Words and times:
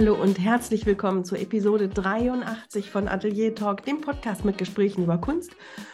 Hallo 0.00 0.14
und 0.14 0.38
herzlich 0.38 0.86
willkommen 0.86 1.26
zur 1.26 1.38
Episode 1.40 1.86
83 1.86 2.90
von 2.90 3.06
Atelier 3.06 3.54
Talk, 3.54 3.84
dem 3.84 4.00
Podcast 4.00 4.46
mit 4.46 4.56
Gesprächen 4.56 5.04
über 5.04 5.18
Kunst 5.18 5.50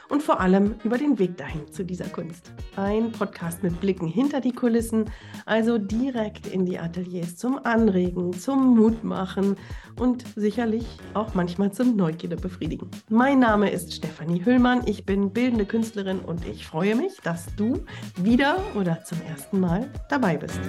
und 0.09 0.23
vor 0.23 0.39
allem 0.39 0.77
über 0.85 0.97
den 0.97 1.19
Weg 1.19 1.37
dahin 1.37 1.73
zu 1.73 1.85
dieser 1.85 2.05
Kunst. 2.05 2.53
Ein 2.77 3.11
Podcast 3.11 3.65
mit 3.65 3.81
Blicken 3.81 4.07
hinter 4.07 4.41
die 4.41 4.53
Kulissen, 4.53 5.11
also 5.45 5.77
direkt 5.79 6.47
in 6.47 6.65
die 6.65 6.79
Ateliers 6.79 7.37
zum 7.37 7.59
Anregen, 7.65 8.33
zum 8.33 8.77
Mutmachen 8.77 9.57
und 9.99 10.25
sicherlich 10.37 10.87
auch 11.15 11.35
manchmal 11.35 11.73
zum 11.73 11.97
Neugierde 11.97 12.37
befriedigen. 12.37 12.89
Mein 13.09 13.41
Name 13.41 13.71
ist 13.71 13.93
Stefanie 13.93 14.45
Hüllmann, 14.45 14.83
ich 14.87 15.05
bin 15.05 15.33
bildende 15.33 15.67
Künstlerin 15.67 16.21
und 16.21 16.47
ich 16.47 16.65
freue 16.65 16.95
mich, 16.95 17.17
dass 17.25 17.47
du 17.57 17.85
wieder 18.23 18.63
oder 18.77 19.03
zum 19.03 19.21
ersten 19.23 19.59
Mal 19.59 19.91
dabei 20.09 20.37
bist. 20.37 20.61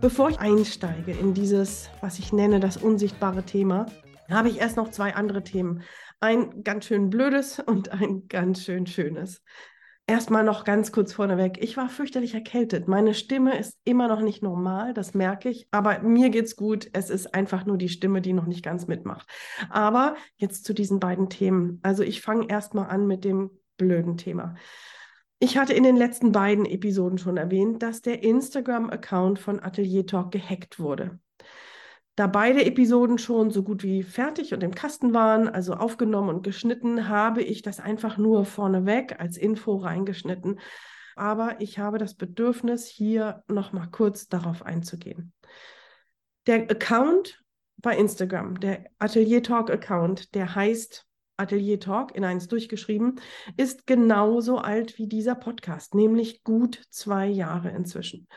Bevor 0.00 0.30
ich 0.30 0.40
einsteige 0.40 1.12
in 1.12 1.34
dieses, 1.34 1.90
was 2.00 2.18
ich 2.18 2.32
nenne, 2.32 2.58
das 2.58 2.76
unsichtbare 2.76 3.42
Thema, 3.44 3.86
habe 4.30 4.48
ich 4.48 4.58
erst 4.58 4.76
noch 4.76 4.90
zwei 4.90 5.14
andere 5.14 5.44
Themen. 5.44 5.82
Ein 6.20 6.64
ganz 6.64 6.86
schön 6.86 7.10
blödes 7.10 7.58
und 7.58 7.92
ein 7.92 8.26
ganz 8.28 8.64
schön 8.64 8.86
schönes. 8.86 9.42
Erstmal 10.06 10.42
noch 10.42 10.64
ganz 10.64 10.90
kurz 10.90 11.12
vorneweg. 11.12 11.62
Ich 11.62 11.76
war 11.76 11.88
fürchterlich 11.88 12.34
erkältet. 12.34 12.88
Meine 12.88 13.14
Stimme 13.14 13.56
ist 13.56 13.78
immer 13.84 14.08
noch 14.08 14.20
nicht 14.20 14.42
normal, 14.42 14.92
das 14.92 15.14
merke 15.14 15.48
ich. 15.48 15.68
Aber 15.70 16.00
mir 16.00 16.30
geht's 16.30 16.56
gut. 16.56 16.88
Es 16.92 17.10
ist 17.10 17.32
einfach 17.32 17.64
nur 17.64 17.78
die 17.78 17.88
Stimme, 17.88 18.20
die 18.20 18.32
noch 18.32 18.46
nicht 18.46 18.64
ganz 18.64 18.88
mitmacht. 18.88 19.28
Aber 19.68 20.16
jetzt 20.36 20.64
zu 20.64 20.74
diesen 20.74 20.98
beiden 20.98 21.28
Themen. 21.28 21.78
Also 21.82 22.02
ich 22.02 22.22
fange 22.22 22.48
erstmal 22.48 22.90
an 22.90 23.06
mit 23.06 23.24
dem 23.24 23.50
blöden 23.76 24.16
Thema. 24.16 24.56
Ich 25.42 25.56
hatte 25.56 25.72
in 25.72 25.84
den 25.84 25.96
letzten 25.96 26.32
beiden 26.32 26.66
Episoden 26.66 27.16
schon 27.16 27.38
erwähnt, 27.38 27.82
dass 27.82 28.02
der 28.02 28.22
Instagram-Account 28.22 29.38
von 29.38 29.58
Atelier 29.58 30.06
Talk 30.06 30.32
gehackt 30.32 30.78
wurde. 30.78 31.18
Da 32.14 32.26
beide 32.26 32.62
Episoden 32.62 33.16
schon 33.16 33.50
so 33.50 33.62
gut 33.62 33.82
wie 33.82 34.02
fertig 34.02 34.52
und 34.52 34.62
im 34.62 34.74
Kasten 34.74 35.14
waren, 35.14 35.48
also 35.48 35.72
aufgenommen 35.72 36.28
und 36.28 36.42
geschnitten, 36.42 37.08
habe 37.08 37.42
ich 37.42 37.62
das 37.62 37.80
einfach 37.80 38.18
nur 38.18 38.44
vorneweg 38.44 39.18
als 39.18 39.38
Info 39.38 39.76
reingeschnitten. 39.76 40.60
Aber 41.16 41.58
ich 41.62 41.78
habe 41.78 41.96
das 41.96 42.16
Bedürfnis, 42.16 42.86
hier 42.86 43.42
nochmal 43.48 43.88
kurz 43.90 44.28
darauf 44.28 44.62
einzugehen. 44.62 45.32
Der 46.46 46.70
Account 46.70 47.42
bei 47.78 47.96
Instagram, 47.96 48.60
der 48.60 48.84
Atelier 48.98 49.42
Talk 49.42 49.70
Account, 49.70 50.34
der 50.34 50.54
heißt 50.54 51.06
Atelier 51.40 51.80
Talk 51.80 52.14
in 52.14 52.24
eins 52.24 52.46
durchgeschrieben, 52.46 53.16
ist 53.56 53.86
genauso 53.86 54.58
alt 54.58 54.98
wie 54.98 55.08
dieser 55.08 55.34
Podcast, 55.34 55.94
nämlich 55.94 56.44
gut 56.44 56.82
zwei 56.90 57.26
Jahre 57.26 57.70
inzwischen. 57.70 58.28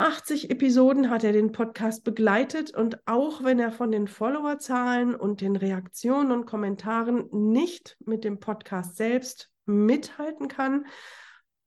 80 0.00 0.50
Episoden 0.50 1.10
hat 1.10 1.24
er 1.24 1.32
den 1.32 1.52
Podcast 1.52 2.04
begleitet 2.04 2.74
und 2.74 3.06
auch 3.06 3.44
wenn 3.44 3.58
er 3.58 3.70
von 3.70 3.92
den 3.92 4.08
Followerzahlen 4.08 5.14
und 5.14 5.42
den 5.42 5.56
Reaktionen 5.56 6.32
und 6.32 6.46
Kommentaren 6.46 7.28
nicht 7.30 7.98
mit 8.06 8.24
dem 8.24 8.40
Podcast 8.40 8.96
selbst 8.96 9.50
mithalten 9.66 10.48
kann, 10.48 10.86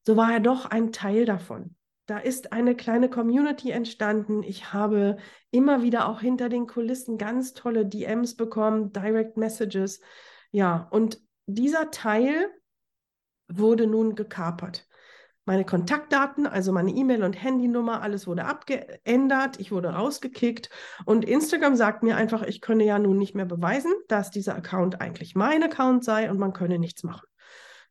so 0.06 0.17
war 0.17 0.34
er 0.34 0.39
doch 0.39 0.66
ein 0.66 0.92
Teil 0.92 1.26
davon. 1.26 1.76
Da 2.06 2.17
ist 2.17 2.52
eine 2.52 2.76
kleine 2.76 3.09
Community 3.09 3.72
entstanden. 3.72 4.44
Ich 4.44 4.73
habe 4.73 5.17
immer 5.52 5.84
wieder 5.84 6.09
auch 6.09 6.20
hinter 6.20 6.50
den 6.50 6.67
Kulissen 6.67 7.17
ganz 7.17 7.54
tolle 7.54 7.86
DMs 7.86 8.36
bekommen, 8.36 8.92
Direct 8.92 9.38
Messages 9.38 10.02
ja, 10.54 10.88
und 10.92 11.20
dieser 11.48 11.90
Teil 11.90 12.48
wurde 13.48 13.88
nun 13.88 14.16
gekapert. 14.16 14.88
Meine 15.45 15.66
Kontaktdaten, 15.66 16.45
also 16.48 16.72
meine 16.72 16.92
E-Mail 16.92 17.23
und 17.23 17.33
Handynummer, 17.33 18.02
alles 18.02 18.27
wurde 18.27 18.45
abgeändert, 18.45 19.60
ich 19.60 19.72
wurde 19.72 19.89
rausgekickt 19.89 20.70
und 21.05 21.26
Instagram 21.26 21.76
sagt 21.76 22.04
mir 22.04 22.16
einfach, 22.16 22.44
ich 22.44 22.61
könne 22.61 22.86
ja 22.86 23.00
nun 23.00 23.17
nicht 23.17 23.36
mehr 23.36 23.45
beweisen, 23.45 23.92
dass 24.08 24.30
dieser 24.30 24.55
Account 24.55 25.02
eigentlich 25.02 25.36
mein 25.36 25.64
Account 25.64 26.05
sei 26.05 26.30
und 26.30 26.38
man 26.38 26.54
könne 26.54 26.77
nichts 26.80 27.04
machen. 27.04 27.27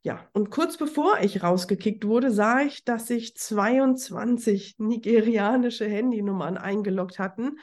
Ja, 0.03 0.26
und 0.32 0.50
kurz 0.50 0.76
bevor 0.78 1.19
ich 1.20 1.42
rausgekickt 1.42 2.06
wurde, 2.06 2.31
sah 2.31 2.60
ich, 2.60 2.84
dass 2.84 3.09
sich 3.09 3.36
22 3.36 4.76
nigerianische 4.78 5.84
Handynummern 5.84 6.56
eingeloggt 6.56 7.19
hatten 7.19 7.59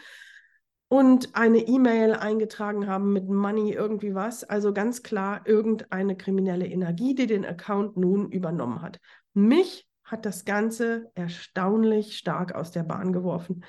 und 0.90 1.36
eine 1.36 1.60
E-Mail 1.60 2.14
eingetragen 2.14 2.88
haben 2.88 3.14
mit 3.14 3.30
Money 3.30 3.72
irgendwie 3.72 4.16
was. 4.16 4.44
Also 4.44 4.74
ganz 4.74 5.04
klar 5.04 5.42
irgendeine 5.46 6.18
kriminelle 6.18 6.68
Energie, 6.68 7.14
die 7.14 7.28
den 7.28 7.46
Account 7.46 7.96
nun 7.96 8.32
übernommen 8.32 8.82
hat. 8.82 9.00
Mich 9.34 9.88
hat 10.04 10.26
das 10.26 10.46
Ganze 10.46 11.12
erstaunlich 11.14 12.18
stark 12.18 12.56
aus 12.56 12.72
der 12.72 12.84
Bahn 12.84 13.14
geworfen. 13.14 13.64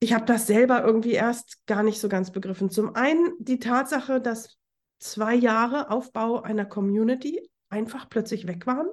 Ich 0.00 0.12
habe 0.12 0.24
das 0.24 0.48
selber 0.48 0.84
irgendwie 0.84 1.12
erst 1.12 1.64
gar 1.66 1.84
nicht 1.84 2.00
so 2.00 2.08
ganz 2.08 2.32
begriffen. 2.32 2.68
Zum 2.68 2.96
einen 2.96 3.32
die 3.38 3.60
Tatsache, 3.60 4.20
dass 4.20 4.56
zwei 4.98 5.36
Jahre 5.36 5.90
Aufbau 5.90 6.42
einer 6.42 6.64
Community 6.64 7.48
einfach 7.68 8.08
plötzlich 8.08 8.48
weg 8.48 8.66
waren. 8.66 8.88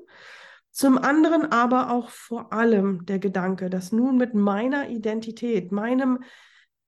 Zum 0.70 1.00
anderen 1.00 1.52
aber 1.52 1.90
auch 1.90 2.10
vor 2.10 2.54
allem 2.54 3.04
der 3.08 3.18
Gedanke, 3.18 3.72
dass 3.72 3.92
nun 3.92 4.18
mit 4.18 4.36
meiner 4.36 4.90
Identität, 4.90 5.72
meinem 5.72 6.20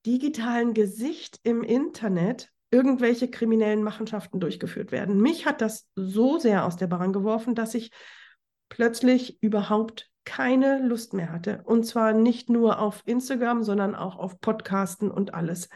digitalen 0.06 0.74
Gesicht 0.74 1.40
im 1.42 1.62
Internet 1.62 2.50
irgendwelche 2.70 3.30
kriminellen 3.30 3.82
Machenschaften 3.82 4.40
durchgeführt 4.40 4.92
werden. 4.92 5.20
Mich 5.20 5.46
hat 5.46 5.60
das 5.60 5.88
so 5.94 6.38
sehr 6.38 6.64
aus 6.64 6.76
der 6.76 6.86
Bahn 6.86 7.12
geworfen, 7.12 7.54
dass 7.54 7.74
ich 7.74 7.90
plötzlich 8.68 9.42
überhaupt 9.42 10.10
keine 10.24 10.78
Lust 10.86 11.12
mehr 11.12 11.30
hatte. 11.30 11.62
Und 11.64 11.84
zwar 11.84 12.12
nicht 12.12 12.48
nur 12.48 12.78
auf 12.78 13.02
Instagram, 13.04 13.62
sondern 13.62 13.94
auch 13.94 14.16
auf 14.16 14.40
Podcasten 14.40 15.10
und 15.10 15.34
alles. 15.34 15.68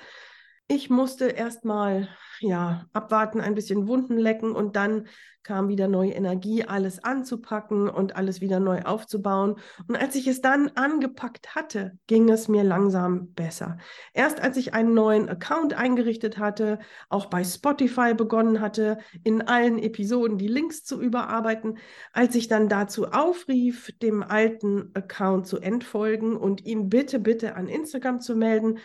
Ich 0.68 0.90
musste 0.90 1.26
erstmal 1.26 2.08
ja, 2.40 2.86
abwarten, 2.92 3.40
ein 3.40 3.54
bisschen 3.54 3.86
Wunden 3.88 4.18
lecken 4.18 4.52
und 4.52 4.76
dann 4.76 5.06
kam 5.46 5.68
wieder 5.68 5.86
neue 5.86 6.10
Energie, 6.10 6.64
alles 6.64 7.04
anzupacken 7.04 7.88
und 7.88 8.16
alles 8.16 8.40
wieder 8.40 8.58
neu 8.58 8.82
aufzubauen. 8.82 9.54
Und 9.86 9.94
als 9.94 10.16
ich 10.16 10.26
es 10.26 10.40
dann 10.40 10.72
angepackt 10.74 11.54
hatte, 11.54 11.96
ging 12.08 12.28
es 12.30 12.48
mir 12.48 12.64
langsam 12.64 13.32
besser. 13.32 13.78
Erst 14.12 14.40
als 14.40 14.56
ich 14.56 14.74
einen 14.74 14.92
neuen 14.92 15.28
Account 15.28 15.74
eingerichtet 15.74 16.38
hatte, 16.38 16.80
auch 17.10 17.26
bei 17.26 17.44
Spotify 17.44 18.12
begonnen 18.12 18.60
hatte, 18.60 18.98
in 19.22 19.40
allen 19.40 19.78
Episoden 19.78 20.36
die 20.36 20.48
Links 20.48 20.82
zu 20.82 21.00
überarbeiten, 21.00 21.78
als 22.12 22.34
ich 22.34 22.48
dann 22.48 22.68
dazu 22.68 23.06
aufrief, 23.06 23.92
dem 24.02 24.24
alten 24.24 24.90
Account 24.94 25.46
zu 25.46 25.58
entfolgen 25.58 26.36
und 26.36 26.66
ihn 26.66 26.88
bitte, 26.88 27.20
bitte 27.20 27.54
an 27.54 27.68
Instagram 27.68 28.20
zu 28.20 28.34
melden, 28.34 28.80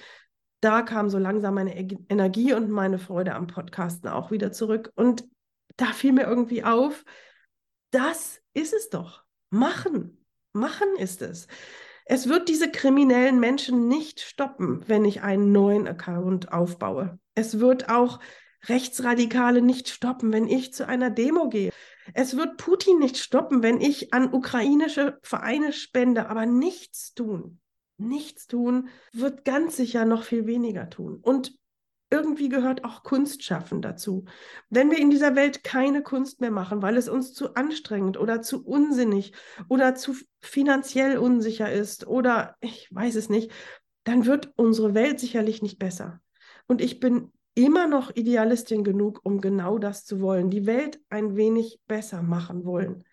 da 0.61 0.83
kam 0.83 1.09
so 1.09 1.17
langsam 1.17 1.55
meine 1.55 1.75
Energie 1.75 2.53
und 2.53 2.69
meine 2.69 2.99
Freude 2.99 3.33
am 3.33 3.47
Podcasten 3.47 4.07
auch 4.07 4.29
wieder 4.31 4.51
zurück. 4.51 4.91
Und 4.95 5.25
da 5.75 5.87
fiel 5.87 6.13
mir 6.13 6.23
irgendwie 6.23 6.63
auf, 6.63 7.03
das 7.89 8.41
ist 8.53 8.73
es 8.73 8.89
doch. 8.89 9.23
Machen. 9.49 10.25
Machen 10.53 10.95
ist 10.97 11.21
es. 11.21 11.47
Es 12.05 12.29
wird 12.29 12.47
diese 12.47 12.69
kriminellen 12.69 13.39
Menschen 13.39 13.87
nicht 13.87 14.21
stoppen, 14.21 14.83
wenn 14.87 15.03
ich 15.03 15.21
einen 15.21 15.51
neuen 15.51 15.87
Account 15.87 16.51
aufbaue. 16.53 17.19
Es 17.35 17.59
wird 17.59 17.89
auch 17.89 18.19
Rechtsradikale 18.65 19.61
nicht 19.61 19.89
stoppen, 19.89 20.31
wenn 20.31 20.47
ich 20.47 20.73
zu 20.73 20.87
einer 20.87 21.09
Demo 21.09 21.49
gehe. 21.49 21.71
Es 22.13 22.37
wird 22.37 22.57
Putin 22.57 22.99
nicht 22.99 23.17
stoppen, 23.17 23.63
wenn 23.63 23.81
ich 23.81 24.13
an 24.13 24.33
ukrainische 24.33 25.17
Vereine 25.23 25.73
spende, 25.73 26.29
aber 26.29 26.45
nichts 26.45 27.13
tun 27.13 27.60
nichts 28.01 28.47
tun, 28.47 28.89
wird 29.13 29.45
ganz 29.45 29.77
sicher 29.77 30.05
noch 30.05 30.23
viel 30.23 30.45
weniger 30.45 30.89
tun. 30.89 31.19
Und 31.21 31.57
irgendwie 32.11 32.49
gehört 32.49 32.83
auch 32.83 33.03
Kunstschaffen 33.03 33.81
dazu. 33.81 34.25
Wenn 34.69 34.91
wir 34.91 34.97
in 34.99 35.09
dieser 35.09 35.35
Welt 35.35 35.63
keine 35.63 36.03
Kunst 36.03 36.41
mehr 36.41 36.51
machen, 36.51 36.81
weil 36.81 36.97
es 36.97 37.07
uns 37.07 37.33
zu 37.33 37.55
anstrengend 37.55 38.19
oder 38.19 38.41
zu 38.41 38.65
unsinnig 38.65 39.31
oder 39.69 39.95
zu 39.95 40.15
finanziell 40.41 41.17
unsicher 41.17 41.71
ist 41.71 42.05
oder 42.05 42.57
ich 42.59 42.93
weiß 42.93 43.15
es 43.15 43.29
nicht, 43.29 43.51
dann 44.03 44.25
wird 44.25 44.51
unsere 44.57 44.93
Welt 44.93 45.19
sicherlich 45.19 45.61
nicht 45.61 45.79
besser. 45.79 46.19
Und 46.67 46.81
ich 46.81 46.99
bin 46.99 47.31
immer 47.53 47.87
noch 47.87 48.15
Idealistin 48.15 48.83
genug, 48.83 49.21
um 49.23 49.39
genau 49.41 49.77
das 49.77 50.05
zu 50.05 50.21
wollen, 50.21 50.49
die 50.49 50.65
Welt 50.65 50.99
ein 51.09 51.35
wenig 51.35 51.79
besser 51.87 52.21
machen 52.21 52.65
wollen. 52.65 53.03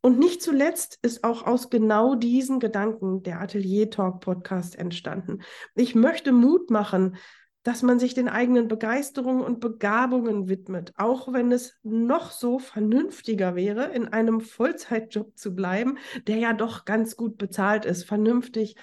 Und 0.00 0.18
nicht 0.18 0.42
zuletzt 0.42 0.98
ist 1.02 1.24
auch 1.24 1.44
aus 1.44 1.70
genau 1.70 2.14
diesen 2.14 2.60
Gedanken 2.60 3.22
der 3.22 3.40
Atelier 3.40 3.90
Talk 3.90 4.20
Podcast 4.20 4.78
entstanden. 4.78 5.40
Ich 5.74 5.94
möchte 5.94 6.32
Mut 6.32 6.70
machen, 6.70 7.16
dass 7.64 7.82
man 7.82 7.98
sich 7.98 8.14
den 8.14 8.28
eigenen 8.28 8.68
Begeisterungen 8.68 9.42
und 9.42 9.60
Begabungen 9.60 10.48
widmet, 10.48 10.92
auch 10.96 11.32
wenn 11.32 11.52
es 11.52 11.76
noch 11.82 12.30
so 12.30 12.58
vernünftiger 12.58 13.56
wäre, 13.56 13.86
in 13.86 14.08
einem 14.08 14.40
Vollzeitjob 14.40 15.36
zu 15.36 15.54
bleiben, 15.54 15.98
der 16.26 16.36
ja 16.36 16.52
doch 16.52 16.84
ganz 16.84 17.16
gut 17.16 17.36
bezahlt 17.36 17.84
ist. 17.84 18.04
Vernünftig 18.04 18.76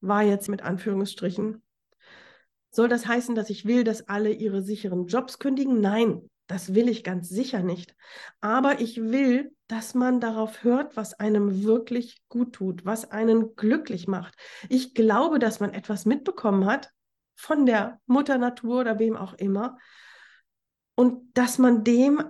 war 0.00 0.22
jetzt 0.22 0.48
mit 0.48 0.62
Anführungsstrichen. 0.62 1.62
Soll 2.70 2.88
das 2.88 3.06
heißen, 3.06 3.36
dass 3.36 3.50
ich 3.50 3.66
will, 3.66 3.84
dass 3.84 4.08
alle 4.08 4.32
ihre 4.32 4.62
sicheren 4.62 5.06
Jobs 5.06 5.38
kündigen? 5.38 5.80
Nein, 5.80 6.28
Das 6.46 6.74
will 6.74 6.88
ich 6.88 7.04
ganz 7.04 7.28
sicher 7.28 7.62
nicht. 7.62 7.96
Aber 8.40 8.80
ich 8.80 9.00
will, 9.00 9.54
dass 9.66 9.94
man 9.94 10.20
darauf 10.20 10.62
hört, 10.62 10.96
was 10.96 11.14
einem 11.14 11.64
wirklich 11.64 12.22
gut 12.28 12.52
tut, 12.52 12.84
was 12.84 13.10
einen 13.10 13.56
glücklich 13.56 14.06
macht. 14.06 14.34
Ich 14.68 14.94
glaube, 14.94 15.38
dass 15.38 15.60
man 15.60 15.72
etwas 15.72 16.04
mitbekommen 16.04 16.66
hat 16.66 16.90
von 17.34 17.64
der 17.66 18.00
Mutter 18.06 18.38
Natur 18.38 18.80
oder 18.80 18.98
wem 18.98 19.16
auch 19.16 19.34
immer 19.34 19.78
und 20.94 21.36
dass 21.36 21.58
man 21.58 21.82
dem 21.82 22.22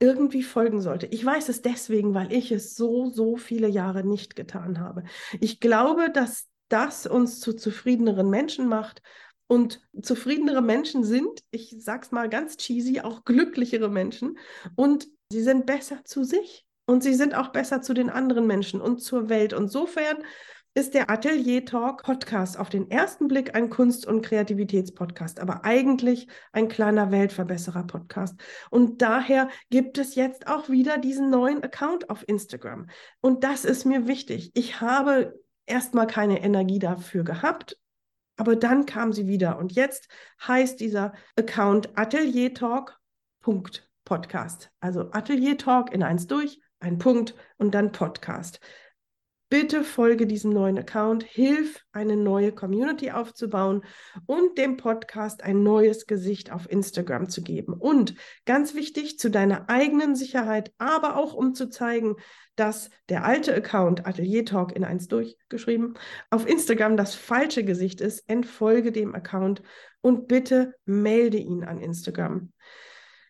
irgendwie 0.00 0.42
folgen 0.42 0.80
sollte. 0.80 1.06
Ich 1.06 1.24
weiß 1.24 1.50
es 1.50 1.60
deswegen, 1.60 2.14
weil 2.14 2.32
ich 2.32 2.50
es 2.52 2.74
so, 2.74 3.10
so 3.10 3.36
viele 3.36 3.68
Jahre 3.68 4.02
nicht 4.02 4.34
getan 4.34 4.80
habe. 4.80 5.04
Ich 5.40 5.60
glaube, 5.60 6.10
dass 6.10 6.48
das 6.68 7.06
uns 7.06 7.40
zu 7.40 7.52
zufriedeneren 7.52 8.30
Menschen 8.30 8.66
macht 8.66 9.02
und 9.50 9.80
zufriedenere 10.00 10.62
Menschen 10.62 11.02
sind, 11.02 11.42
ich 11.50 11.74
sag's 11.80 12.12
mal 12.12 12.28
ganz 12.28 12.56
cheesy, 12.56 13.00
auch 13.00 13.24
glücklichere 13.24 13.90
Menschen. 13.90 14.38
Und 14.76 15.08
sie 15.28 15.42
sind 15.42 15.66
besser 15.66 16.04
zu 16.04 16.22
sich. 16.22 16.64
Und 16.86 17.02
sie 17.02 17.14
sind 17.14 17.34
auch 17.34 17.48
besser 17.48 17.82
zu 17.82 17.92
den 17.92 18.10
anderen 18.10 18.46
Menschen 18.46 18.80
und 18.80 19.00
zur 19.00 19.28
Welt. 19.28 19.52
Und 19.52 19.64
insofern 19.64 20.18
ist 20.74 20.94
der 20.94 21.10
Atelier 21.10 21.64
Talk 21.64 22.04
Podcast 22.04 22.60
auf 22.60 22.68
den 22.68 22.92
ersten 22.92 23.26
Blick 23.26 23.56
ein 23.56 23.70
Kunst- 23.70 24.06
und 24.06 24.24
Kreativitätspodcast, 24.24 25.40
aber 25.40 25.64
eigentlich 25.64 26.28
ein 26.52 26.68
kleiner 26.68 27.10
Weltverbesserer 27.10 27.88
Podcast. 27.88 28.40
Und 28.70 29.02
daher 29.02 29.48
gibt 29.68 29.98
es 29.98 30.14
jetzt 30.14 30.46
auch 30.46 30.68
wieder 30.68 30.96
diesen 30.96 31.28
neuen 31.28 31.64
Account 31.64 32.08
auf 32.08 32.22
Instagram. 32.28 32.86
Und 33.20 33.42
das 33.42 33.64
ist 33.64 33.84
mir 33.84 34.06
wichtig. 34.06 34.52
Ich 34.54 34.80
habe 34.80 35.34
erstmal 35.66 36.06
keine 36.06 36.40
Energie 36.40 36.78
dafür 36.78 37.24
gehabt 37.24 37.79
aber 38.40 38.56
dann 38.56 38.86
kam 38.86 39.12
sie 39.12 39.26
wieder 39.26 39.58
und 39.58 39.72
jetzt 39.72 40.08
heißt 40.46 40.80
dieser 40.80 41.12
Account 41.36 41.90
Atelier 41.98 42.54
Talk 42.54 42.98
Podcast. 44.06 44.70
Also 44.80 45.10
Atelier 45.12 45.58
Talk 45.58 45.92
in 45.92 46.02
eins 46.02 46.26
durch, 46.26 46.58
ein 46.78 46.96
Punkt 46.96 47.34
und 47.58 47.74
dann 47.74 47.92
Podcast. 47.92 48.58
Bitte 49.50 49.82
folge 49.82 50.28
diesem 50.28 50.52
neuen 50.52 50.78
Account, 50.78 51.24
hilf, 51.24 51.84
eine 51.90 52.16
neue 52.16 52.52
Community 52.52 53.10
aufzubauen 53.10 53.82
und 54.26 54.56
dem 54.58 54.76
Podcast 54.76 55.42
ein 55.42 55.64
neues 55.64 56.06
Gesicht 56.06 56.52
auf 56.52 56.70
Instagram 56.70 57.28
zu 57.28 57.42
geben. 57.42 57.72
Und 57.72 58.14
ganz 58.46 58.76
wichtig, 58.76 59.18
zu 59.18 59.28
deiner 59.28 59.68
eigenen 59.68 60.14
Sicherheit, 60.14 60.72
aber 60.78 61.16
auch 61.16 61.34
um 61.34 61.52
zu 61.52 61.68
zeigen, 61.68 62.14
dass 62.54 62.90
der 63.08 63.24
alte 63.24 63.52
Account 63.52 64.06
Atelier 64.06 64.44
Talk 64.44 64.70
in 64.70 64.84
eins 64.84 65.08
durchgeschrieben 65.08 65.94
auf 66.30 66.46
Instagram 66.46 66.96
das 66.96 67.16
falsche 67.16 67.64
Gesicht 67.64 68.00
ist, 68.00 68.28
entfolge 68.28 68.92
dem 68.92 69.16
Account 69.16 69.62
und 70.00 70.28
bitte 70.28 70.76
melde 70.84 71.38
ihn 71.38 71.64
an 71.64 71.80
Instagram. 71.80 72.52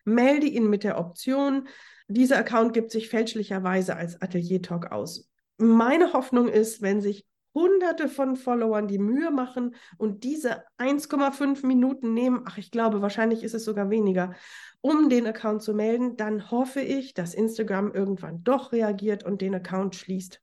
Melde 0.04 0.48
ihn 0.48 0.68
mit 0.68 0.84
der 0.84 0.98
Option, 0.98 1.66
dieser 2.08 2.36
Account 2.36 2.74
gibt 2.74 2.90
sich 2.90 3.08
fälschlicherweise 3.08 3.96
als 3.96 4.20
Atelier 4.20 4.60
Talk 4.60 4.92
aus 4.92 5.29
meine 5.60 6.12
Hoffnung 6.12 6.48
ist, 6.48 6.82
wenn 6.82 7.00
sich 7.00 7.26
hunderte 7.54 8.08
von 8.08 8.36
Followern 8.36 8.86
die 8.86 8.98
Mühe 8.98 9.30
machen 9.30 9.74
und 9.98 10.24
diese 10.24 10.62
1,5 10.78 11.66
Minuten 11.66 12.14
nehmen, 12.14 12.44
ach, 12.46 12.58
ich 12.58 12.70
glaube, 12.70 13.02
wahrscheinlich 13.02 13.42
ist 13.42 13.54
es 13.54 13.64
sogar 13.64 13.90
weniger, 13.90 14.34
um 14.80 15.08
den 15.08 15.26
Account 15.26 15.62
zu 15.62 15.74
melden, 15.74 16.16
dann 16.16 16.50
hoffe 16.50 16.80
ich, 16.80 17.12
dass 17.12 17.34
Instagram 17.34 17.92
irgendwann 17.92 18.42
doch 18.44 18.72
reagiert 18.72 19.24
und 19.24 19.40
den 19.40 19.54
Account 19.54 19.96
schließt. 19.96 20.40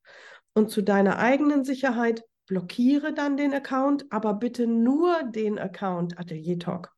Und 0.54 0.70
zu 0.70 0.82
deiner 0.82 1.18
eigenen 1.18 1.64
Sicherheit 1.64 2.24
blockiere 2.46 3.14
dann 3.14 3.38
den 3.38 3.54
Account, 3.54 4.06
aber 4.10 4.34
bitte 4.34 4.68
nur 4.68 5.24
den 5.24 5.60
Account 5.60 6.20
Atelier 6.20 6.60
Talk. 6.60 6.94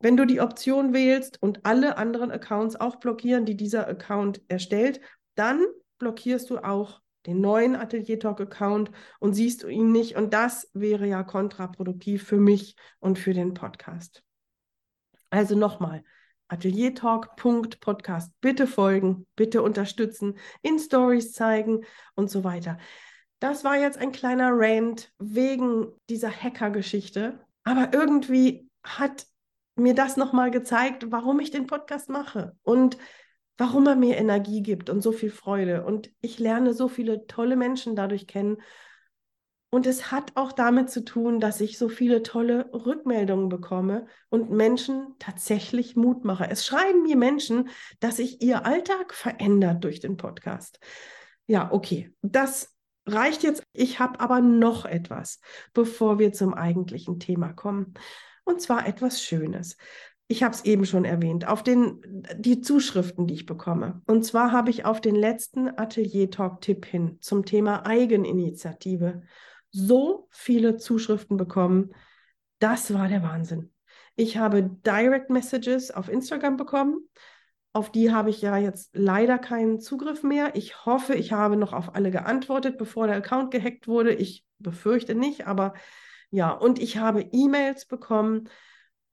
Wenn 0.00 0.16
du 0.16 0.24
die 0.24 0.40
Option 0.40 0.92
wählst 0.92 1.42
und 1.42 1.64
alle 1.64 1.96
anderen 1.96 2.30
Accounts 2.30 2.76
auch 2.76 2.96
blockieren, 2.96 3.44
die 3.44 3.56
dieser 3.56 3.88
Account 3.88 4.40
erstellt, 4.48 5.00
dann 5.34 5.64
blockierst 5.98 6.50
du 6.50 6.58
auch 6.58 7.00
den 7.28 7.42
neuen 7.42 7.76
Atelier 7.76 8.18
Talk 8.18 8.40
Account 8.40 8.90
und 9.20 9.34
siehst 9.34 9.62
du 9.62 9.68
ihn 9.68 9.92
nicht. 9.92 10.16
Und 10.16 10.32
das 10.32 10.70
wäre 10.72 11.06
ja 11.06 11.22
kontraproduktiv 11.22 12.26
für 12.26 12.38
mich 12.38 12.74
und 13.00 13.18
für 13.18 13.34
den 13.34 13.52
Podcast. 13.52 14.24
Also 15.28 15.54
nochmal, 15.54 16.02
Atelier 16.48 16.94
Talk.podcast. 16.94 18.32
Bitte 18.40 18.66
folgen, 18.66 19.26
bitte 19.36 19.60
unterstützen, 19.60 20.38
in 20.62 20.78
Stories 20.78 21.34
zeigen 21.34 21.84
und 22.14 22.30
so 22.30 22.44
weiter. 22.44 22.78
Das 23.40 23.62
war 23.62 23.76
jetzt 23.76 23.98
ein 23.98 24.10
kleiner 24.10 24.50
Rant 24.52 25.12
wegen 25.18 25.88
dieser 26.08 26.30
Hacker-Geschichte. 26.30 27.38
Aber 27.62 27.92
irgendwie 27.92 28.70
hat 28.82 29.26
mir 29.76 29.94
das 29.94 30.16
nochmal 30.16 30.50
gezeigt, 30.50 31.10
warum 31.10 31.40
ich 31.40 31.50
den 31.50 31.66
Podcast 31.66 32.08
mache. 32.08 32.56
Und 32.62 32.96
warum 33.58 33.86
er 33.88 33.96
mir 33.96 34.16
Energie 34.16 34.62
gibt 34.62 34.88
und 34.88 35.02
so 35.02 35.12
viel 35.12 35.30
Freude. 35.30 35.84
Und 35.84 36.10
ich 36.20 36.38
lerne 36.38 36.72
so 36.72 36.88
viele 36.88 37.26
tolle 37.26 37.56
Menschen 37.56 37.96
dadurch 37.96 38.26
kennen. 38.26 38.58
Und 39.70 39.86
es 39.86 40.10
hat 40.10 40.32
auch 40.36 40.52
damit 40.52 40.88
zu 40.88 41.04
tun, 41.04 41.40
dass 41.40 41.60
ich 41.60 41.76
so 41.76 41.90
viele 41.90 42.22
tolle 42.22 42.70
Rückmeldungen 42.72 43.50
bekomme 43.50 44.06
und 44.30 44.50
Menschen 44.50 45.14
tatsächlich 45.18 45.94
Mut 45.94 46.24
mache. 46.24 46.48
Es 46.48 46.64
schreiben 46.64 47.02
mir 47.02 47.16
Menschen, 47.16 47.68
dass 48.00 48.16
sich 48.16 48.40
ihr 48.40 48.64
Alltag 48.64 49.12
verändert 49.12 49.84
durch 49.84 50.00
den 50.00 50.16
Podcast. 50.16 50.78
Ja, 51.46 51.70
okay, 51.70 52.14
das 52.22 52.74
reicht 53.04 53.42
jetzt. 53.42 53.62
Ich 53.72 53.98
habe 53.98 54.20
aber 54.20 54.40
noch 54.40 54.86
etwas, 54.86 55.40
bevor 55.74 56.18
wir 56.18 56.32
zum 56.32 56.54
eigentlichen 56.54 57.18
Thema 57.18 57.52
kommen. 57.52 57.92
Und 58.44 58.62
zwar 58.62 58.86
etwas 58.86 59.22
Schönes 59.22 59.76
ich 60.30 60.42
habe 60.42 60.54
es 60.54 60.64
eben 60.66 60.84
schon 60.84 61.06
erwähnt, 61.06 61.48
auf 61.48 61.62
den, 61.62 62.02
die 62.36 62.60
Zuschriften, 62.60 63.26
die 63.26 63.34
ich 63.34 63.46
bekomme. 63.46 64.02
Und 64.06 64.24
zwar 64.26 64.52
habe 64.52 64.68
ich 64.68 64.84
auf 64.84 65.00
den 65.00 65.14
letzten 65.14 65.68
Atelier-Talk-Tipp 65.68 66.84
hin 66.84 67.16
zum 67.20 67.46
Thema 67.46 67.86
Eigeninitiative 67.86 69.22
so 69.70 70.28
viele 70.30 70.76
Zuschriften 70.76 71.38
bekommen. 71.38 71.94
Das 72.58 72.92
war 72.92 73.08
der 73.08 73.22
Wahnsinn. 73.22 73.72
Ich 74.16 74.36
habe 74.36 74.68
Direct 74.84 75.30
Messages 75.30 75.90
auf 75.90 76.10
Instagram 76.10 76.58
bekommen. 76.58 77.08
Auf 77.72 77.90
die 77.90 78.12
habe 78.12 78.28
ich 78.28 78.42
ja 78.42 78.58
jetzt 78.58 78.90
leider 78.94 79.38
keinen 79.38 79.80
Zugriff 79.80 80.22
mehr. 80.22 80.56
Ich 80.56 80.84
hoffe, 80.84 81.14
ich 81.14 81.32
habe 81.32 81.56
noch 81.56 81.72
auf 81.72 81.94
alle 81.94 82.10
geantwortet, 82.10 82.76
bevor 82.76 83.06
der 83.06 83.16
Account 83.16 83.50
gehackt 83.50 83.88
wurde. 83.88 84.12
Ich 84.12 84.44
befürchte 84.58 85.14
nicht, 85.14 85.46
aber 85.46 85.72
ja, 86.30 86.50
und 86.50 86.78
ich 86.78 86.98
habe 86.98 87.22
E-Mails 87.32 87.86
bekommen 87.86 88.48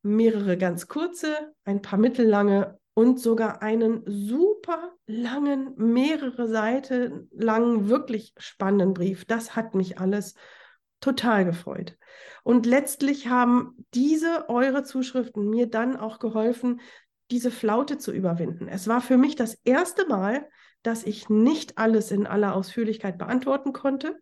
mehrere 0.05 0.57
ganz 0.57 0.87
kurze, 0.87 1.53
ein 1.63 1.81
paar 1.81 1.97
mittellange 1.97 2.77
und 2.93 3.19
sogar 3.19 3.61
einen 3.61 4.03
super 4.05 4.93
langen, 5.07 5.73
mehrere 5.77 6.47
Seiten 6.47 7.27
langen, 7.33 7.89
wirklich 7.89 8.33
spannenden 8.37 8.93
Brief. 8.93 9.25
Das 9.25 9.55
hat 9.55 9.75
mich 9.75 9.99
alles 9.99 10.35
total 11.01 11.43
gefreut. 11.43 11.97
Und 12.43 12.65
letztlich 12.65 13.27
haben 13.27 13.85
diese 13.93 14.47
eure 14.47 14.83
Zuschriften 14.83 15.49
mir 15.49 15.67
dann 15.67 15.97
auch 15.97 16.19
geholfen, 16.19 16.79
diese 17.31 17.51
Flaute 17.51 17.97
zu 17.97 18.11
überwinden. 18.11 18.67
Es 18.67 18.87
war 18.87 19.01
für 19.01 19.17
mich 19.17 19.35
das 19.35 19.55
erste 19.65 20.07
Mal, 20.07 20.47
dass 20.83 21.03
ich 21.03 21.29
nicht 21.29 21.79
alles 21.79 22.11
in 22.11 22.27
aller 22.27 22.55
Ausführlichkeit 22.55 23.17
beantworten 23.17 23.73
konnte. 23.73 24.19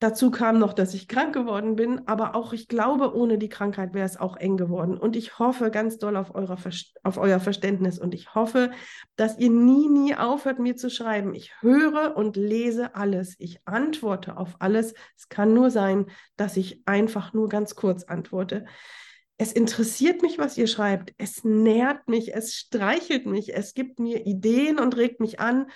Dazu 0.00 0.30
kam 0.30 0.60
noch, 0.60 0.74
dass 0.74 0.94
ich 0.94 1.08
krank 1.08 1.34
geworden 1.34 1.74
bin, 1.74 2.06
aber 2.06 2.36
auch 2.36 2.52
ich 2.52 2.68
glaube, 2.68 3.16
ohne 3.16 3.36
die 3.36 3.48
Krankheit 3.48 3.94
wäre 3.94 4.06
es 4.06 4.16
auch 4.16 4.36
eng 4.36 4.56
geworden. 4.56 4.96
Und 4.96 5.16
ich 5.16 5.40
hoffe 5.40 5.72
ganz 5.72 5.98
doll 5.98 6.16
auf, 6.16 6.30
auf 6.34 7.18
euer 7.18 7.40
Verständnis 7.40 7.98
und 7.98 8.14
ich 8.14 8.32
hoffe, 8.32 8.70
dass 9.16 9.38
ihr 9.38 9.50
nie, 9.50 9.88
nie 9.88 10.14
aufhört, 10.14 10.60
mir 10.60 10.76
zu 10.76 10.88
schreiben. 10.88 11.34
Ich 11.34 11.52
höre 11.62 12.16
und 12.16 12.36
lese 12.36 12.94
alles. 12.94 13.34
Ich 13.38 13.58
antworte 13.64 14.36
auf 14.36 14.56
alles. 14.60 14.94
Es 15.16 15.28
kann 15.28 15.52
nur 15.52 15.72
sein, 15.72 16.06
dass 16.36 16.56
ich 16.56 16.82
einfach 16.86 17.32
nur 17.32 17.48
ganz 17.48 17.74
kurz 17.74 18.04
antworte. 18.04 18.66
Es 19.36 19.52
interessiert 19.52 20.22
mich, 20.22 20.38
was 20.38 20.56
ihr 20.56 20.68
schreibt. 20.68 21.12
Es 21.18 21.42
nährt 21.42 22.06
mich, 22.06 22.34
es 22.34 22.54
streichelt 22.54 23.26
mich, 23.26 23.52
es 23.52 23.74
gibt 23.74 23.98
mir 23.98 24.26
Ideen 24.26 24.78
und 24.78 24.96
regt 24.96 25.18
mich 25.18 25.40
an. 25.40 25.66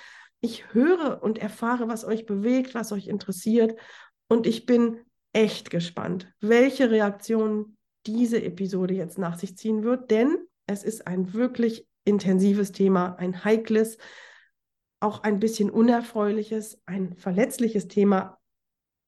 Ich 0.40 0.74
höre 0.74 1.22
und 1.22 1.38
erfahre, 1.38 1.86
was 1.86 2.04
euch 2.04 2.26
bewegt, 2.26 2.74
was 2.74 2.90
euch 2.90 3.06
interessiert. 3.06 3.78
Und 4.28 4.46
ich 4.46 4.66
bin 4.66 5.00
echt 5.32 5.70
gespannt, 5.70 6.32
welche 6.40 6.90
Reaktion 6.90 7.76
diese 8.06 8.42
Episode 8.42 8.94
jetzt 8.94 9.18
nach 9.18 9.38
sich 9.38 9.56
ziehen 9.56 9.82
wird, 9.82 10.10
denn 10.10 10.36
es 10.66 10.84
ist 10.84 11.06
ein 11.06 11.32
wirklich 11.32 11.86
intensives 12.04 12.72
Thema, 12.72 13.16
ein 13.16 13.44
heikles, 13.44 13.98
auch 15.00 15.22
ein 15.22 15.40
bisschen 15.40 15.70
unerfreuliches, 15.70 16.80
ein 16.86 17.16
verletzliches 17.16 17.88
Thema. 17.88 18.38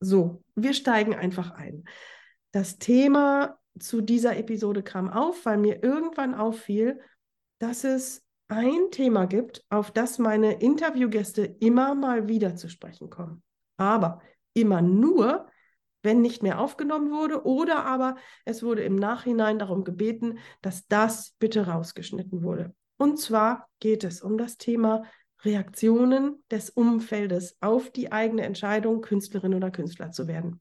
So, 0.00 0.42
wir 0.54 0.74
steigen 0.74 1.14
einfach 1.14 1.52
ein. 1.52 1.84
Das 2.52 2.78
Thema 2.78 3.58
zu 3.78 4.00
dieser 4.00 4.36
Episode 4.36 4.82
kam 4.82 5.08
auf, 5.08 5.44
weil 5.44 5.58
mir 5.58 5.82
irgendwann 5.82 6.34
auffiel, 6.34 7.00
dass 7.58 7.84
es 7.84 8.24
ein 8.48 8.90
Thema 8.90 9.26
gibt, 9.26 9.64
auf 9.70 9.90
das 9.90 10.18
meine 10.18 10.60
Interviewgäste 10.60 11.44
immer 11.60 11.94
mal 11.94 12.28
wieder 12.28 12.56
zu 12.56 12.68
sprechen 12.68 13.10
kommen. 13.10 13.42
Aber 13.76 14.20
immer 14.54 14.82
nur, 14.82 15.46
wenn 16.02 16.20
nicht 16.20 16.42
mehr 16.42 16.60
aufgenommen 16.60 17.10
wurde 17.10 17.44
oder 17.44 17.84
aber 17.84 18.16
es 18.44 18.62
wurde 18.62 18.82
im 18.82 18.96
Nachhinein 18.96 19.58
darum 19.58 19.84
gebeten, 19.84 20.38
dass 20.62 20.86
das 20.88 21.34
bitte 21.38 21.66
rausgeschnitten 21.66 22.42
wurde. 22.42 22.74
Und 22.96 23.18
zwar 23.18 23.68
geht 23.80 24.04
es 24.04 24.22
um 24.22 24.38
das 24.38 24.56
Thema 24.56 25.04
Reaktionen 25.42 26.42
des 26.50 26.70
Umfeldes 26.70 27.56
auf 27.60 27.90
die 27.90 28.12
eigene 28.12 28.42
Entscheidung, 28.42 29.00
Künstlerin 29.00 29.54
oder 29.54 29.70
Künstler 29.70 30.10
zu 30.10 30.26
werden. 30.26 30.60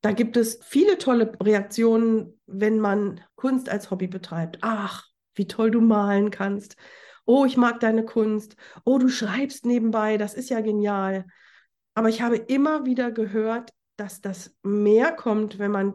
Da 0.00 0.12
gibt 0.12 0.36
es 0.36 0.60
viele 0.62 0.98
tolle 0.98 1.32
Reaktionen, 1.42 2.40
wenn 2.46 2.78
man 2.78 3.20
Kunst 3.34 3.68
als 3.68 3.90
Hobby 3.90 4.06
betreibt. 4.06 4.58
Ach, 4.62 5.06
wie 5.34 5.46
toll 5.46 5.70
du 5.70 5.80
malen 5.80 6.30
kannst. 6.30 6.76
Oh, 7.24 7.44
ich 7.44 7.56
mag 7.56 7.80
deine 7.80 8.04
Kunst. 8.04 8.56
Oh, 8.84 8.98
du 8.98 9.08
schreibst 9.08 9.66
nebenbei. 9.66 10.16
Das 10.16 10.34
ist 10.34 10.50
ja 10.50 10.60
genial. 10.60 11.26
Aber 11.98 12.10
ich 12.10 12.22
habe 12.22 12.36
immer 12.36 12.86
wieder 12.86 13.10
gehört, 13.10 13.72
dass 13.96 14.20
das 14.20 14.54
mehr 14.62 15.10
kommt, 15.10 15.58
wenn 15.58 15.72
man 15.72 15.94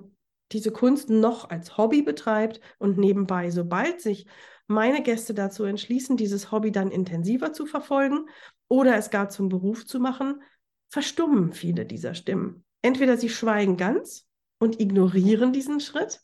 diese 0.51 0.69
Kunst 0.69 1.09
noch 1.09 1.49
als 1.49 1.77
Hobby 1.77 2.01
betreibt 2.01 2.59
und 2.77 2.97
nebenbei, 2.97 3.51
sobald 3.51 4.01
sich 4.01 4.25
meine 4.67 5.01
Gäste 5.01 5.33
dazu 5.33 5.63
entschließen, 5.63 6.17
dieses 6.17 6.51
Hobby 6.51 6.73
dann 6.73 6.91
intensiver 6.91 7.53
zu 7.53 7.65
verfolgen 7.65 8.25
oder 8.67 8.97
es 8.97 9.11
gar 9.11 9.29
zum 9.29 9.47
Beruf 9.47 9.85
zu 9.85 10.01
machen, 10.01 10.43
verstummen 10.89 11.53
viele 11.53 11.85
dieser 11.85 12.15
Stimmen. 12.15 12.65
Entweder 12.81 13.15
sie 13.15 13.29
schweigen 13.29 13.77
ganz 13.77 14.27
und 14.59 14.81
ignorieren 14.81 15.53
diesen 15.53 15.79
Schritt 15.79 16.19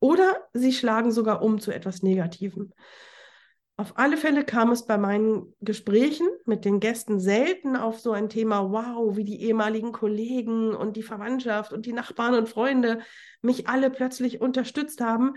oder 0.00 0.48
sie 0.54 0.72
schlagen 0.72 1.12
sogar 1.12 1.40
um 1.40 1.60
zu 1.60 1.70
etwas 1.70 2.02
Negativem. 2.02 2.72
Auf 3.76 3.98
alle 3.98 4.16
Fälle 4.16 4.44
kam 4.44 4.70
es 4.70 4.86
bei 4.86 4.98
meinen 4.98 5.52
Gesprächen 5.60 6.28
mit 6.44 6.64
den 6.64 6.78
Gästen 6.78 7.18
selten 7.18 7.74
auf 7.74 7.98
so 7.98 8.12
ein 8.12 8.28
Thema, 8.28 8.70
wow, 8.70 9.16
wie 9.16 9.24
die 9.24 9.42
ehemaligen 9.42 9.90
Kollegen 9.90 10.76
und 10.76 10.96
die 10.96 11.02
Verwandtschaft 11.02 11.72
und 11.72 11.84
die 11.84 11.92
Nachbarn 11.92 12.34
und 12.34 12.48
Freunde 12.48 13.00
mich 13.42 13.66
alle 13.66 13.90
plötzlich 13.90 14.40
unterstützt 14.40 15.00
haben. 15.00 15.34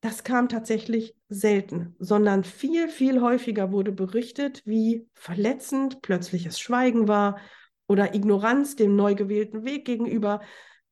Das 0.00 0.24
kam 0.24 0.48
tatsächlich 0.48 1.14
selten, 1.28 1.94
sondern 1.98 2.42
viel, 2.42 2.88
viel 2.88 3.20
häufiger 3.20 3.70
wurde 3.70 3.92
berichtet, 3.92 4.62
wie 4.64 5.06
verletzend 5.12 6.00
plötzliches 6.00 6.58
Schweigen 6.58 7.06
war 7.06 7.38
oder 7.86 8.14
Ignoranz 8.14 8.76
dem 8.76 8.96
neu 8.96 9.14
gewählten 9.14 9.66
Weg 9.66 9.84
gegenüber, 9.84 10.40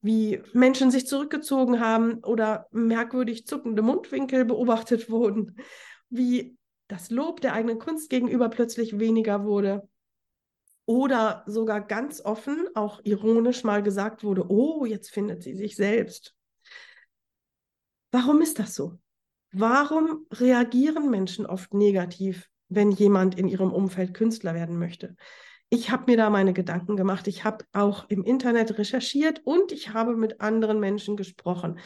wie 0.03 0.43
Menschen 0.53 0.91
sich 0.91 1.07
zurückgezogen 1.07 1.81
haben 1.81 2.23
oder 2.23 2.67
merkwürdig 2.71 3.47
zuckende 3.47 3.81
Mundwinkel 3.81 4.45
beobachtet 4.45 5.11
wurden 5.11 5.57
wie 6.11 6.59
das 6.89 7.11
Lob 7.11 7.41
der 7.41 7.55
eigenen 7.55 7.79
Kunst 7.79 8.11
gegenüber 8.11 8.49
plötzlich 8.49 8.99
weniger 8.99 9.45
wurde. 9.45 9.89
Oder 10.87 11.45
sogar 11.47 11.81
ganz 11.81 12.21
offen, 12.21 12.67
auch 12.75 13.01
ironisch 13.05 13.63
mal 13.63 13.83
gesagt 13.83 14.25
wurde, 14.25 14.51
oh, 14.51 14.85
jetzt 14.85 15.11
findet 15.11 15.43
sie 15.43 15.55
sich 15.55 15.77
selbst. 15.77 16.35
Warum 18.11 18.43
ist 18.43 18.59
das 18.59 18.75
so? 18.75 18.99
Warum 19.53 20.27
reagieren 20.33 21.11
Menschen 21.11 21.47
oft 21.47 21.75
negativ, 21.75 22.49
wenn 22.69 22.91
jemand 22.91 23.39
in 23.39 23.47
ihrem 23.49 23.73
Umfeld 23.73 24.15
Künstler 24.15 24.55
werden 24.55 24.79
möchte? 24.79 25.17
Ich 25.69 25.91
habe 25.91 26.11
mir 26.11 26.17
da 26.17 26.31
meine 26.31 26.53
Gedanken 26.53 26.97
gemacht. 26.97 27.29
Ich 27.29 27.45
habe 27.45 27.65
auch 27.73 28.09
im 28.09 28.25
Internet 28.25 28.77
recherchiert 28.77 29.41
und 29.45 29.71
ich 29.71 29.95
habe 29.95 30.17
mit 30.17 30.41
anderen 30.41 30.81
Menschen 30.81 31.17
gesprochen, 31.17 31.79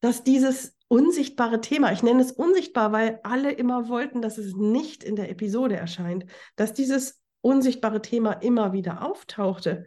dass 0.00 0.24
dieses 0.24 0.77
unsichtbare 0.88 1.60
Thema, 1.60 1.92
ich 1.92 2.02
nenne 2.02 2.22
es 2.22 2.32
unsichtbar, 2.32 2.92
weil 2.92 3.20
alle 3.22 3.52
immer 3.52 3.88
wollten, 3.88 4.22
dass 4.22 4.38
es 4.38 4.54
nicht 4.56 5.04
in 5.04 5.16
der 5.16 5.30
Episode 5.30 5.76
erscheint, 5.76 6.26
dass 6.56 6.72
dieses 6.72 7.22
unsichtbare 7.40 8.02
Thema 8.02 8.32
immer 8.32 8.72
wieder 8.72 9.04
auftauchte, 9.06 9.86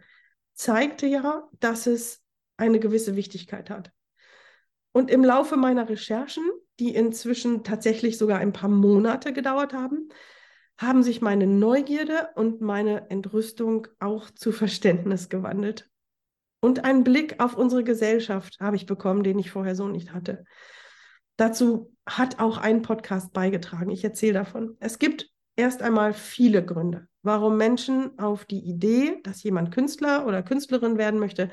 zeigte 0.54 1.06
ja, 1.06 1.48
dass 1.60 1.86
es 1.86 2.22
eine 2.56 2.78
gewisse 2.78 3.16
Wichtigkeit 3.16 3.68
hat. 3.70 3.92
Und 4.92 5.10
im 5.10 5.24
Laufe 5.24 5.56
meiner 5.56 5.88
Recherchen, 5.88 6.44
die 6.78 6.94
inzwischen 6.94 7.64
tatsächlich 7.64 8.18
sogar 8.18 8.38
ein 8.38 8.52
paar 8.52 8.68
Monate 8.68 9.32
gedauert 9.32 9.72
haben, 9.72 10.08
haben 10.78 11.02
sich 11.02 11.20
meine 11.20 11.46
Neugierde 11.46 12.30
und 12.34 12.60
meine 12.60 13.10
Entrüstung 13.10 13.88
auch 13.98 14.30
zu 14.30 14.52
Verständnis 14.52 15.28
gewandelt. 15.28 15.88
Und 16.60 16.84
einen 16.84 17.04
Blick 17.04 17.40
auf 17.40 17.56
unsere 17.56 17.84
Gesellschaft 17.84 18.58
habe 18.60 18.76
ich 18.76 18.86
bekommen, 18.86 19.22
den 19.24 19.38
ich 19.38 19.50
vorher 19.50 19.74
so 19.74 19.88
nicht 19.88 20.12
hatte. 20.12 20.44
Dazu 21.42 21.92
hat 22.06 22.38
auch 22.38 22.56
ein 22.56 22.82
Podcast 22.82 23.32
beigetragen. 23.32 23.90
Ich 23.90 24.04
erzähle 24.04 24.34
davon. 24.34 24.76
Es 24.78 25.00
gibt 25.00 25.28
erst 25.56 25.82
einmal 25.82 26.14
viele 26.14 26.64
Gründe, 26.64 27.08
warum 27.24 27.56
Menschen 27.56 28.16
auf 28.20 28.44
die 28.44 28.60
Idee, 28.60 29.18
dass 29.24 29.42
jemand 29.42 29.74
Künstler 29.74 30.24
oder 30.28 30.44
Künstlerin 30.44 30.98
werden 30.98 31.18
möchte, 31.18 31.50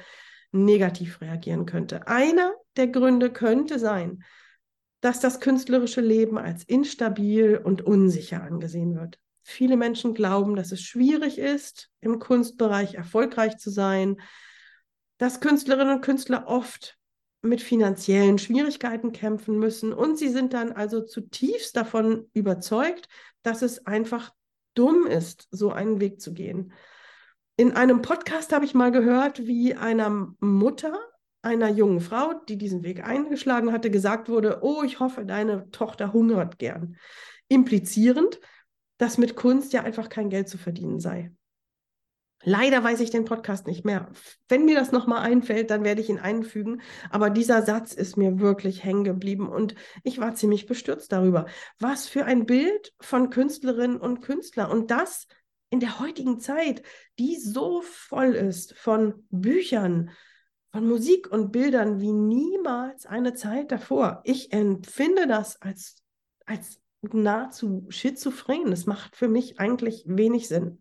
negativ 0.51 1.21
reagieren 1.21 1.65
könnte. 1.65 2.07
Einer 2.07 2.53
der 2.77 2.85
Gründe 2.89 3.31
könnte 3.33 3.79
sein, 3.79 4.23
dass 5.01 5.21
das 5.21 5.39
künstlerische 5.39 6.01
Leben 6.01 6.37
als 6.37 6.63
instabil 6.65 7.57
und 7.57 7.81
unsicher 7.81 8.43
angesehen 8.43 8.93
wird. 8.93 9.17
Viele 9.41 9.75
Menschen 9.75 10.13
glauben, 10.13 10.55
dass 10.55 10.71
es 10.71 10.83
schwierig 10.83 11.39
ist, 11.39 11.89
im 11.99 12.19
Kunstbereich 12.19 12.93
erfolgreich 12.93 13.57
zu 13.57 13.71
sein, 13.71 14.21
dass 15.17 15.41
Künstlerinnen 15.41 15.95
und 15.95 16.01
Künstler 16.01 16.45
oft 16.45 16.98
mit 17.41 17.61
finanziellen 17.61 18.37
Schwierigkeiten 18.37 19.11
kämpfen 19.11 19.57
müssen 19.57 19.93
und 19.93 20.17
sie 20.17 20.29
sind 20.29 20.53
dann 20.53 20.71
also 20.71 21.01
zutiefst 21.01 21.75
davon 21.75 22.29
überzeugt, 22.33 23.07
dass 23.43 23.61
es 23.61 23.85
einfach 23.85 24.33
dumm 24.73 25.07
ist, 25.07 25.47
so 25.51 25.71
einen 25.71 26.01
Weg 26.01 26.21
zu 26.21 26.33
gehen. 26.33 26.73
In 27.55 27.73
einem 27.73 28.01
Podcast 28.01 28.53
habe 28.53 28.65
ich 28.65 28.73
mal 28.73 28.91
gehört, 28.91 29.45
wie 29.45 29.75
einer 29.75 30.33
Mutter 30.39 30.97
einer 31.41 31.69
jungen 31.69 32.01
Frau, 32.01 32.33
die 32.47 32.57
diesen 32.57 32.83
Weg 32.83 33.05
eingeschlagen 33.05 33.71
hatte, 33.71 33.89
gesagt 33.89 34.29
wurde, 34.29 34.59
oh, 34.61 34.83
ich 34.83 34.99
hoffe, 34.99 35.25
deine 35.25 35.69
Tochter 35.71 36.13
hungert 36.13 36.59
gern. 36.59 36.97
Implizierend, 37.47 38.39
dass 38.97 39.17
mit 39.17 39.35
Kunst 39.35 39.71
ja 39.73 39.83
einfach 39.83 40.09
kein 40.09 40.29
Geld 40.29 40.49
zu 40.49 40.57
verdienen 40.57 40.99
sei. 40.99 41.31
Leider 42.43 42.83
weiß 42.83 43.01
ich 43.01 43.09
den 43.09 43.25
Podcast 43.25 43.67
nicht 43.67 43.83
mehr. 43.83 44.09
Wenn 44.47 44.63
mir 44.63 44.75
das 44.75 44.93
nochmal 44.93 45.21
einfällt, 45.21 45.69
dann 45.71 45.83
werde 45.83 45.99
ich 45.99 46.09
ihn 46.09 46.19
einfügen. 46.19 46.81
Aber 47.09 47.29
dieser 47.29 47.63
Satz 47.63 47.93
ist 47.93 48.15
mir 48.15 48.39
wirklich 48.39 48.83
hängen 48.83 49.03
geblieben 49.03 49.49
und 49.49 49.75
ich 50.03 50.19
war 50.19 50.35
ziemlich 50.35 50.65
bestürzt 50.65 51.11
darüber. 51.11 51.47
Was 51.79 52.07
für 52.07 52.23
ein 52.25 52.45
Bild 52.45 52.93
von 53.01 53.29
Künstlerinnen 53.29 53.99
und 53.99 54.21
Künstlern. 54.21 54.71
Und 54.71 54.89
das 54.89 55.27
in 55.69 55.81
der 55.81 55.99
heutigen 55.99 56.39
Zeit, 56.39 56.81
die 57.19 57.35
so 57.35 57.81
voll 57.81 58.35
ist 58.35 58.73
von 58.77 59.25
Büchern, 59.29 60.11
von 60.71 60.87
Musik 60.87 61.29
und 61.31 61.51
Bildern 61.51 61.99
wie 61.99 62.13
niemals 62.13 63.05
eine 63.05 63.33
Zeit 63.33 63.71
davor. 63.71 64.21
Ich 64.23 64.53
empfinde 64.53 65.27
das 65.27 65.61
als, 65.61 66.03
als 66.45 66.79
nahezu 67.01 67.85
schizophren. 67.89 68.69
Das 68.69 68.85
macht 68.85 69.17
für 69.17 69.27
mich 69.27 69.59
eigentlich 69.59 70.05
wenig 70.07 70.47
Sinn. 70.47 70.79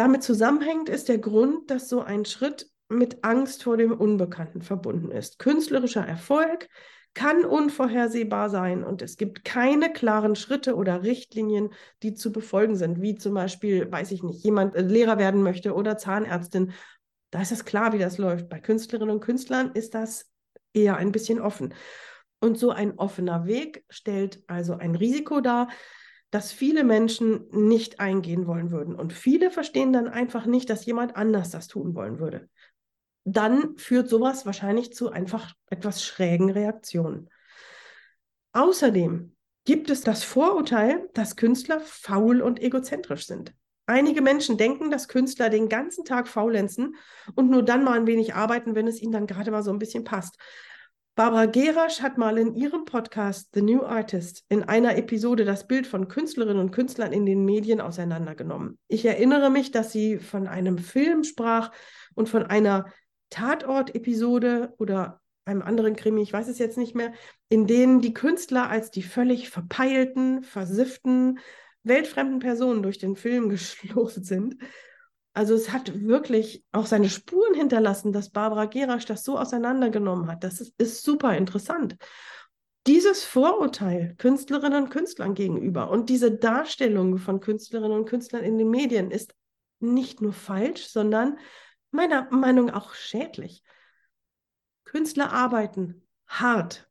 Damit 0.00 0.22
zusammenhängt 0.22 0.88
ist 0.88 1.10
der 1.10 1.18
Grund, 1.18 1.70
dass 1.70 1.90
so 1.90 2.00
ein 2.00 2.24
Schritt 2.24 2.70
mit 2.88 3.22
Angst 3.22 3.64
vor 3.64 3.76
dem 3.76 3.92
Unbekannten 3.92 4.62
verbunden 4.62 5.10
ist. 5.10 5.38
Künstlerischer 5.38 6.00
Erfolg 6.00 6.70
kann 7.12 7.44
unvorhersehbar 7.44 8.48
sein 8.48 8.82
und 8.82 9.02
es 9.02 9.18
gibt 9.18 9.44
keine 9.44 9.92
klaren 9.92 10.36
Schritte 10.36 10.74
oder 10.74 11.02
Richtlinien, 11.02 11.74
die 12.02 12.14
zu 12.14 12.32
befolgen 12.32 12.76
sind, 12.76 13.02
wie 13.02 13.16
zum 13.16 13.34
Beispiel, 13.34 13.92
weiß 13.92 14.12
ich 14.12 14.22
nicht, 14.22 14.42
jemand 14.42 14.74
äh, 14.74 14.80
Lehrer 14.80 15.18
werden 15.18 15.42
möchte 15.42 15.74
oder 15.74 15.98
Zahnärztin. 15.98 16.72
Da 17.30 17.42
ist 17.42 17.52
es 17.52 17.66
klar, 17.66 17.92
wie 17.92 17.98
das 17.98 18.16
läuft. 18.16 18.48
Bei 18.48 18.58
Künstlerinnen 18.58 19.16
und 19.16 19.20
Künstlern 19.20 19.72
ist 19.74 19.94
das 19.94 20.30
eher 20.72 20.96
ein 20.96 21.12
bisschen 21.12 21.42
offen. 21.42 21.74
Und 22.40 22.56
so 22.56 22.70
ein 22.70 22.98
offener 22.98 23.44
Weg 23.44 23.84
stellt 23.90 24.42
also 24.46 24.76
ein 24.76 24.94
Risiko 24.94 25.42
dar, 25.42 25.68
das 26.30 26.52
viele 26.52 26.84
Menschen 26.84 27.46
nicht 27.50 27.98
eingehen 27.98 28.46
wollen 28.46 28.70
würden. 28.70 28.94
Und 28.94 29.12
viele 29.12 29.50
verstehen 29.50 29.92
dann 29.92 30.08
einfach 30.08 30.46
nicht, 30.46 30.70
dass 30.70 30.86
jemand 30.86 31.16
anders 31.16 31.50
das 31.50 31.66
tun 31.66 31.94
wollen 31.94 32.18
würde. 32.20 32.48
Dann 33.24 33.76
führt 33.76 34.08
sowas 34.08 34.46
wahrscheinlich 34.46 34.92
zu 34.92 35.10
einfach 35.10 35.54
etwas 35.68 36.04
schrägen 36.04 36.50
Reaktionen. 36.50 37.28
Außerdem 38.52 39.34
gibt 39.64 39.90
es 39.90 40.02
das 40.02 40.24
Vorurteil, 40.24 41.08
dass 41.14 41.36
Künstler 41.36 41.80
faul 41.80 42.40
und 42.40 42.60
egozentrisch 42.60 43.26
sind. 43.26 43.52
Einige 43.86 44.22
Menschen 44.22 44.56
denken, 44.56 44.90
dass 44.90 45.08
Künstler 45.08 45.50
den 45.50 45.68
ganzen 45.68 46.04
Tag 46.04 46.28
faulenzen 46.28 46.94
und 47.34 47.50
nur 47.50 47.64
dann 47.64 47.82
mal 47.82 47.98
ein 47.98 48.06
wenig 48.06 48.34
arbeiten, 48.34 48.76
wenn 48.76 48.86
es 48.86 49.02
ihnen 49.02 49.12
dann 49.12 49.26
gerade 49.26 49.50
mal 49.50 49.64
so 49.64 49.72
ein 49.72 49.80
bisschen 49.80 50.04
passt. 50.04 50.38
Barbara 51.16 51.46
Gerasch 51.46 52.00
hat 52.00 52.18
mal 52.18 52.38
in 52.38 52.54
ihrem 52.54 52.84
Podcast 52.84 53.50
The 53.52 53.62
New 53.62 53.82
Artist 53.82 54.44
in 54.48 54.62
einer 54.62 54.96
Episode 54.96 55.44
das 55.44 55.66
Bild 55.66 55.86
von 55.86 56.08
Künstlerinnen 56.08 56.60
und 56.60 56.70
Künstlern 56.70 57.12
in 57.12 57.26
den 57.26 57.44
Medien 57.44 57.80
auseinandergenommen. 57.80 58.78
Ich 58.88 59.04
erinnere 59.04 59.50
mich, 59.50 59.70
dass 59.70 59.92
sie 59.92 60.18
von 60.18 60.46
einem 60.46 60.78
Film 60.78 61.24
sprach 61.24 61.72
und 62.14 62.28
von 62.28 62.44
einer 62.44 62.86
Tatort-Episode 63.28 64.72
oder 64.78 65.20
einem 65.44 65.62
anderen 65.62 65.96
Krimi, 65.96 66.22
ich 66.22 66.32
weiß 66.32 66.48
es 66.48 66.58
jetzt 66.58 66.78
nicht 66.78 66.94
mehr, 66.94 67.12
in 67.48 67.66
denen 67.66 68.00
die 68.00 68.14
Künstler 68.14 68.70
als 68.70 68.90
die 68.90 69.02
völlig 69.02 69.50
verpeilten, 69.50 70.42
versifften, 70.42 71.40
weltfremden 71.82 72.38
Personen 72.38 72.82
durch 72.82 72.98
den 72.98 73.16
Film 73.16 73.48
geschlossen 73.50 74.24
sind 74.24 74.56
also 75.32 75.54
es 75.54 75.72
hat 75.72 76.00
wirklich 76.02 76.64
auch 76.72 76.86
seine 76.86 77.08
Spuren 77.08 77.54
hinterlassen, 77.54 78.12
dass 78.12 78.30
Barbara 78.30 78.66
Gerasch 78.66 79.06
das 79.06 79.24
so 79.24 79.38
auseinandergenommen 79.38 80.28
hat. 80.28 80.42
Das 80.44 80.60
ist, 80.60 80.74
ist 80.78 81.04
super 81.04 81.36
interessant. 81.36 81.96
dieses 82.86 83.24
Vorurteil 83.24 84.14
Künstlerinnen 84.16 84.84
und 84.84 84.90
Künstlern 84.90 85.34
gegenüber 85.34 85.90
und 85.90 86.08
diese 86.08 86.32
Darstellung 86.32 87.18
von 87.18 87.40
Künstlerinnen 87.40 87.98
und 87.98 88.06
Künstlern 88.06 88.42
in 88.42 88.58
den 88.58 88.70
Medien 88.70 89.10
ist 89.10 89.34
nicht 89.80 90.20
nur 90.20 90.32
falsch, 90.32 90.86
sondern 90.88 91.38
meiner 91.90 92.30
Meinung 92.30 92.66
nach 92.66 92.86
auch 92.86 92.94
schädlich. 92.94 93.62
Künstler 94.84 95.32
arbeiten 95.32 96.06
hart 96.26 96.88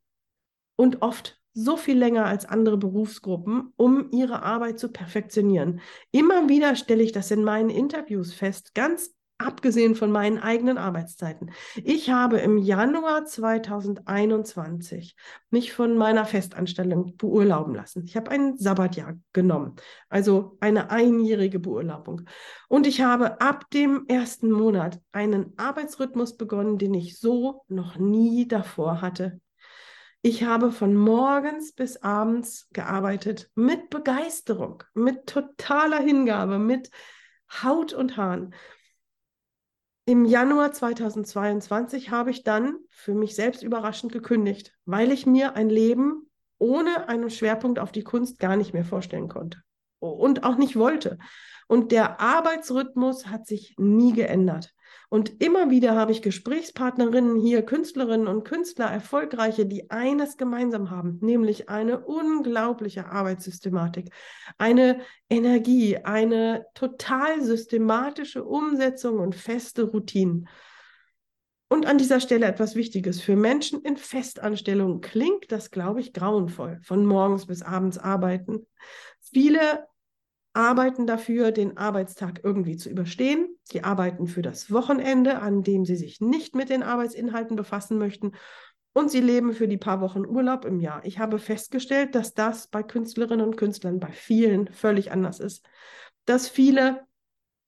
und 0.75 1.01
oft 1.01 1.38
so 1.53 1.77
viel 1.77 1.97
länger 1.97 2.25
als 2.25 2.45
andere 2.45 2.77
Berufsgruppen, 2.77 3.73
um 3.75 4.11
ihre 4.11 4.43
Arbeit 4.43 4.79
zu 4.79 4.91
perfektionieren. 4.91 5.81
Immer 6.11 6.49
wieder 6.49 6.75
stelle 6.75 7.03
ich 7.03 7.11
das 7.11 7.31
in 7.31 7.43
meinen 7.43 7.69
Interviews 7.69 8.33
fest, 8.33 8.73
ganz 8.75 9.13
abgesehen 9.39 9.95
von 9.95 10.11
meinen 10.11 10.37
eigenen 10.37 10.77
Arbeitszeiten. 10.77 11.51
Ich 11.83 12.09
habe 12.09 12.39
im 12.39 12.57
Januar 12.57 13.25
2021 13.25 15.15
mich 15.49 15.71
von 15.71 15.97
meiner 15.97 16.25
Festanstellung 16.25 17.15
beurlauben 17.15 17.73
lassen. 17.73 18.03
Ich 18.03 18.17
habe 18.17 18.31
ein 18.31 18.57
Sabbatjahr 18.57 19.13
genommen, 19.31 19.77
also 20.09 20.57
eine 20.59 20.91
einjährige 20.91 21.59
Beurlaubung. 21.59 22.23
Und 22.67 22.85
ich 22.85 23.01
habe 23.01 23.39
ab 23.39 23.69
dem 23.71 24.05
ersten 24.07 24.51
Monat 24.51 24.99
einen 25.13 25.53
Arbeitsrhythmus 25.57 26.35
begonnen, 26.35 26.77
den 26.77 26.93
ich 26.93 27.17
so 27.17 27.63
noch 27.69 27.97
nie 27.97 28.45
davor 28.47 29.01
hatte. 29.01 29.39
Ich 30.21 30.43
habe 30.43 30.73
von 30.73 30.95
morgens 30.95 31.71
bis 31.71 32.03
abends 32.03 32.67
gearbeitet 32.73 33.49
mit 33.55 33.89
Begeisterung, 33.89 34.83
mit 34.93 35.27
totaler 35.27 36.01
Hingabe, 36.01 36.59
mit 36.59 36.91
Haut 37.63 37.93
und 37.93 38.17
Haaren. 38.17 38.53
Im 40.03 40.25
Januar 40.25 40.73
2022 40.73 42.11
habe 42.11 42.31
ich 42.31 42.43
dann 42.43 42.79
für 42.89 43.13
mich 43.13 43.33
selbst 43.33 43.63
überraschend 43.63 44.11
gekündigt, 44.11 44.73
weil 44.83 45.13
ich 45.13 45.25
mir 45.25 45.55
ein 45.55 45.69
Leben 45.69 46.29
ohne 46.57 47.07
einen 47.07 47.29
Schwerpunkt 47.29 47.79
auf 47.79 47.93
die 47.93 48.03
Kunst 48.03 48.39
gar 48.39 48.57
nicht 48.57 48.73
mehr 48.73 48.83
vorstellen 48.83 49.29
konnte 49.29 49.61
und 49.99 50.43
auch 50.43 50.57
nicht 50.57 50.75
wollte. 50.75 51.17
Und 51.69 51.91
der 51.91 52.19
Arbeitsrhythmus 52.19 53.27
hat 53.27 53.45
sich 53.45 53.75
nie 53.77 54.13
geändert. 54.13 54.73
Und 55.09 55.39
immer 55.39 55.69
wieder 55.69 55.95
habe 55.95 56.11
ich 56.11 56.23
Gesprächspartnerinnen 56.23 57.39
hier, 57.39 57.61
Künstlerinnen 57.61 58.27
und 58.27 58.43
Künstler, 58.43 58.87
erfolgreiche, 58.87 59.67
die 59.67 59.91
eines 59.91 60.37
gemeinsam 60.37 60.89
haben, 60.89 61.19
nämlich 61.21 61.69
eine 61.69 61.99
unglaubliche 61.99 63.05
Arbeitssystematik, 63.05 64.09
eine 64.57 65.01
Energie, 65.29 65.97
eine 65.97 66.65
total 66.73 67.43
systematische 67.43 68.43
Umsetzung 68.43 69.19
und 69.19 69.35
feste 69.35 69.83
Routinen. 69.83 70.49
Und 71.71 71.85
an 71.85 71.99
dieser 71.99 72.19
Stelle 72.19 72.47
etwas 72.47 72.75
Wichtiges. 72.75 73.21
Für 73.21 73.35
Menschen 73.35 73.83
in 73.83 73.95
Festanstellungen 73.95 75.01
klingt 75.01 75.51
das, 75.51 75.69
glaube 75.69 75.99
ich, 75.99 76.13
grauenvoll, 76.13 76.79
von 76.81 77.05
morgens 77.05 77.45
bis 77.45 77.61
abends 77.61 77.99
arbeiten. 77.99 78.65
Viele 79.19 79.87
arbeiten 80.59 81.07
dafür, 81.07 81.53
den 81.53 81.77
Arbeitstag 81.77 82.41
irgendwie 82.43 82.75
zu 82.75 82.89
überstehen. 82.89 83.47
Sie 83.63 83.85
arbeiten 83.85 84.27
für 84.27 84.41
das 84.41 84.73
Wochenende, 84.73 85.39
an 85.39 85.63
dem 85.63 85.85
sie 85.85 85.95
sich 85.95 86.19
nicht 86.19 86.53
mit 86.53 86.69
den 86.69 86.83
Arbeitsinhalten 86.83 87.55
befassen 87.55 87.97
möchten. 87.97 88.33
Und 88.91 89.09
sie 89.09 89.21
leben 89.21 89.53
für 89.53 89.69
die 89.69 89.77
paar 89.77 90.01
Wochen 90.01 90.25
Urlaub 90.25 90.65
im 90.65 90.81
Jahr. 90.81 91.05
Ich 91.05 91.17
habe 91.17 91.39
festgestellt, 91.39 92.13
dass 92.13 92.33
das 92.33 92.67
bei 92.67 92.83
Künstlerinnen 92.83 93.45
und 93.45 93.55
Künstlern, 93.55 94.01
bei 94.01 94.11
vielen 94.11 94.67
völlig 94.73 95.13
anders 95.13 95.39
ist. 95.39 95.65
Dass 96.25 96.49
viele 96.49 97.07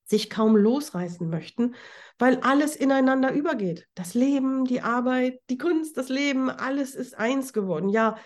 sich 0.03 0.29
kaum 0.29 0.57
losreißen 0.57 1.29
möchten, 1.29 1.75
weil 2.19 2.41
alles 2.41 2.75
ineinander 2.75 3.31
übergeht. 3.31 3.87
Das 3.95 4.15
Leben, 4.15 4.65
die 4.65 4.81
Arbeit, 4.81 5.39
die 5.49 5.57
Kunst, 5.57 5.95
das 5.95 6.09
Leben, 6.09 6.49
alles 6.49 6.95
ist 6.95 7.17
eins 7.17 7.53
geworden. 7.53 7.87
Ja, 7.87 8.17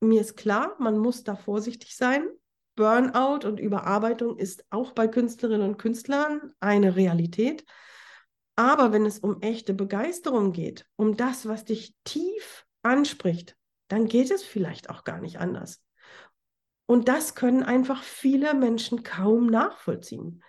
mir 0.00 0.20
ist 0.20 0.36
klar, 0.36 0.76
man 0.78 0.98
muss 0.98 1.24
da 1.24 1.36
vorsichtig 1.36 1.96
sein, 1.96 2.28
Burnout 2.80 3.46
und 3.46 3.60
Überarbeitung 3.60 4.38
ist 4.38 4.64
auch 4.70 4.92
bei 4.92 5.06
Künstlerinnen 5.06 5.68
und 5.68 5.76
Künstlern 5.76 6.54
eine 6.60 6.96
Realität. 6.96 7.66
Aber 8.56 8.90
wenn 8.90 9.04
es 9.04 9.18
um 9.18 9.42
echte 9.42 9.74
Begeisterung 9.74 10.52
geht, 10.52 10.88
um 10.96 11.14
das, 11.14 11.46
was 11.46 11.66
dich 11.66 11.94
tief 12.04 12.66
anspricht, 12.80 13.54
dann 13.88 14.06
geht 14.06 14.30
es 14.30 14.42
vielleicht 14.42 14.88
auch 14.88 15.04
gar 15.04 15.20
nicht 15.20 15.38
anders. 15.38 15.82
Und 16.86 17.08
das 17.08 17.34
können 17.34 17.62
einfach 17.62 18.02
viele 18.02 18.54
Menschen 18.54 19.02
kaum 19.02 19.48
nachvollziehen. 19.48 20.42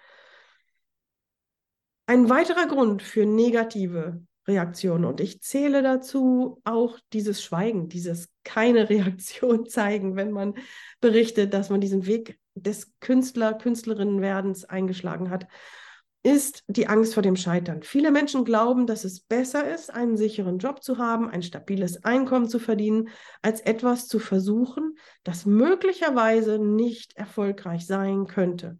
Ein 2.05 2.29
weiterer 2.29 2.67
Grund 2.67 3.03
für 3.03 3.25
negative 3.25 4.25
Reaktionen, 4.47 5.05
und 5.05 5.19
ich 5.19 5.41
zähle 5.41 5.83
dazu 5.83 6.61
auch 6.63 6.99
dieses 7.13 7.43
Schweigen, 7.43 7.89
dieses 7.89 8.29
keine 8.43 8.89
Reaktion 8.89 9.67
zeigen, 9.67 10.15
wenn 10.15 10.31
man 10.31 10.55
berichtet, 10.99 11.53
dass 11.53 11.69
man 11.69 11.81
diesen 11.81 12.05
Weg 12.05 12.39
des 12.55 12.93
Künstler, 12.99 13.53
Künstlerinnenwerdens 13.53 14.65
eingeschlagen 14.65 15.29
hat, 15.29 15.47
ist 16.23 16.63
die 16.67 16.87
Angst 16.87 17.15
vor 17.15 17.23
dem 17.23 17.35
Scheitern. 17.35 17.81
Viele 17.81 18.11
Menschen 18.11 18.45
glauben, 18.45 18.85
dass 18.85 19.05
es 19.05 19.21
besser 19.21 19.73
ist, 19.73 19.91
einen 19.91 20.17
sicheren 20.17 20.59
Job 20.59 20.83
zu 20.83 20.99
haben, 20.99 21.29
ein 21.29 21.41
stabiles 21.41 22.03
Einkommen 22.03 22.47
zu 22.47 22.59
verdienen, 22.59 23.09
als 23.41 23.61
etwas 23.61 24.07
zu 24.07 24.19
versuchen, 24.19 24.97
das 25.23 25.45
möglicherweise 25.45 26.59
nicht 26.59 27.17
erfolgreich 27.17 27.87
sein 27.87 28.27
könnte. 28.27 28.77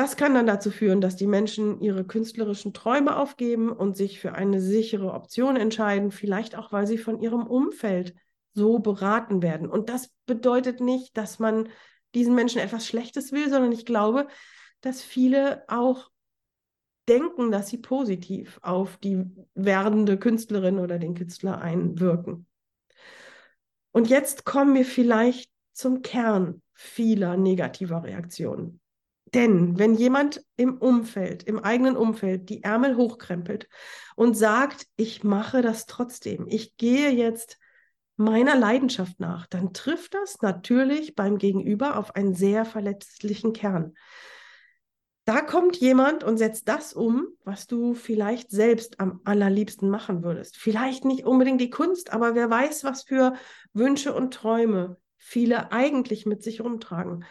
Das 0.00 0.16
kann 0.16 0.32
dann 0.32 0.46
dazu 0.46 0.70
führen, 0.70 1.02
dass 1.02 1.16
die 1.16 1.26
Menschen 1.26 1.78
ihre 1.82 2.06
künstlerischen 2.06 2.72
Träume 2.72 3.18
aufgeben 3.18 3.70
und 3.70 3.98
sich 3.98 4.18
für 4.18 4.32
eine 4.32 4.58
sichere 4.58 5.12
Option 5.12 5.56
entscheiden, 5.56 6.10
vielleicht 6.10 6.56
auch, 6.56 6.72
weil 6.72 6.86
sie 6.86 6.96
von 6.96 7.20
ihrem 7.20 7.46
Umfeld 7.46 8.14
so 8.54 8.78
beraten 8.78 9.42
werden. 9.42 9.68
Und 9.68 9.90
das 9.90 10.10
bedeutet 10.24 10.80
nicht, 10.80 11.18
dass 11.18 11.38
man 11.38 11.68
diesen 12.14 12.34
Menschen 12.34 12.62
etwas 12.62 12.86
Schlechtes 12.86 13.30
will, 13.32 13.50
sondern 13.50 13.72
ich 13.72 13.84
glaube, 13.84 14.26
dass 14.80 15.02
viele 15.02 15.64
auch 15.68 16.10
denken, 17.06 17.50
dass 17.50 17.68
sie 17.68 17.76
positiv 17.76 18.58
auf 18.62 18.96
die 18.96 19.26
werdende 19.52 20.18
Künstlerin 20.18 20.78
oder 20.78 20.98
den 20.98 21.14
Künstler 21.14 21.60
einwirken. 21.60 22.46
Und 23.92 24.08
jetzt 24.08 24.46
kommen 24.46 24.74
wir 24.74 24.86
vielleicht 24.86 25.50
zum 25.74 26.00
Kern 26.00 26.62
vieler 26.72 27.36
negativer 27.36 28.02
Reaktionen. 28.02 28.80
Denn 29.34 29.78
wenn 29.78 29.94
jemand 29.94 30.44
im 30.56 30.78
Umfeld, 30.78 31.44
im 31.44 31.60
eigenen 31.60 31.96
Umfeld, 31.96 32.48
die 32.48 32.62
Ärmel 32.62 32.96
hochkrempelt 32.96 33.68
und 34.16 34.36
sagt, 34.36 34.86
ich 34.96 35.22
mache 35.22 35.62
das 35.62 35.86
trotzdem, 35.86 36.46
ich 36.48 36.76
gehe 36.76 37.10
jetzt 37.10 37.58
meiner 38.16 38.56
Leidenschaft 38.56 39.18
nach, 39.20 39.46
dann 39.46 39.72
trifft 39.72 40.14
das 40.14 40.42
natürlich 40.42 41.14
beim 41.14 41.38
Gegenüber 41.38 41.96
auf 41.96 42.16
einen 42.16 42.34
sehr 42.34 42.64
verletzlichen 42.64 43.52
Kern. 43.52 43.94
Da 45.24 45.42
kommt 45.42 45.76
jemand 45.76 46.24
und 46.24 46.38
setzt 46.38 46.68
das 46.68 46.92
um, 46.92 47.28
was 47.44 47.66
du 47.66 47.94
vielleicht 47.94 48.50
selbst 48.50 48.98
am 48.98 49.20
allerliebsten 49.24 49.88
machen 49.88 50.24
würdest. 50.24 50.56
Vielleicht 50.56 51.04
nicht 51.04 51.24
unbedingt 51.24 51.60
die 51.60 51.70
Kunst, 51.70 52.12
aber 52.12 52.34
wer 52.34 52.50
weiß, 52.50 52.84
was 52.84 53.04
für 53.04 53.34
Wünsche 53.72 54.12
und 54.12 54.34
Träume 54.34 54.96
viele 55.16 55.70
eigentlich 55.70 56.26
mit 56.26 56.42
sich 56.42 56.62
rumtragen. 56.62 57.24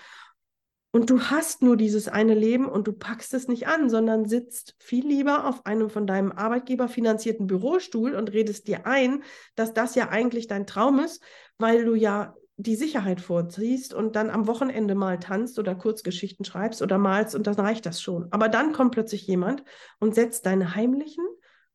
Und 0.91 1.11
du 1.11 1.21
hast 1.21 1.61
nur 1.61 1.77
dieses 1.77 2.07
eine 2.07 2.33
Leben 2.33 2.67
und 2.67 2.87
du 2.87 2.93
packst 2.93 3.35
es 3.35 3.47
nicht 3.47 3.67
an, 3.67 3.91
sondern 3.91 4.25
sitzt 4.25 4.75
viel 4.79 5.05
lieber 5.05 5.45
auf 5.47 5.65
einem 5.67 5.91
von 5.91 6.07
deinem 6.07 6.31
Arbeitgeber 6.31 6.87
finanzierten 6.87 7.45
Bürostuhl 7.45 8.15
und 8.15 8.33
redest 8.33 8.67
dir 8.67 8.87
ein, 8.87 9.23
dass 9.55 9.73
das 9.73 9.93
ja 9.93 10.09
eigentlich 10.09 10.47
dein 10.47 10.65
Traum 10.65 10.99
ist, 10.99 11.21
weil 11.59 11.85
du 11.85 11.93
ja 11.93 12.33
die 12.57 12.75
Sicherheit 12.75 13.21
vorziehst 13.21 13.93
und 13.93 14.15
dann 14.15 14.29
am 14.29 14.47
Wochenende 14.47 14.95
mal 14.95 15.19
tanzt 15.19 15.59
oder 15.59 15.75
Kurzgeschichten 15.75 16.43
schreibst 16.43 16.81
oder 16.81 16.97
malst 16.97 17.35
und 17.35 17.45
dann 17.45 17.55
reicht 17.55 17.85
das 17.85 18.01
schon. 18.01 18.27
Aber 18.31 18.49
dann 18.49 18.73
kommt 18.73 18.91
plötzlich 18.91 19.27
jemand 19.27 19.63
und 19.99 20.15
setzt 20.15 20.45
deine 20.45 20.75
heimlichen 20.75 21.23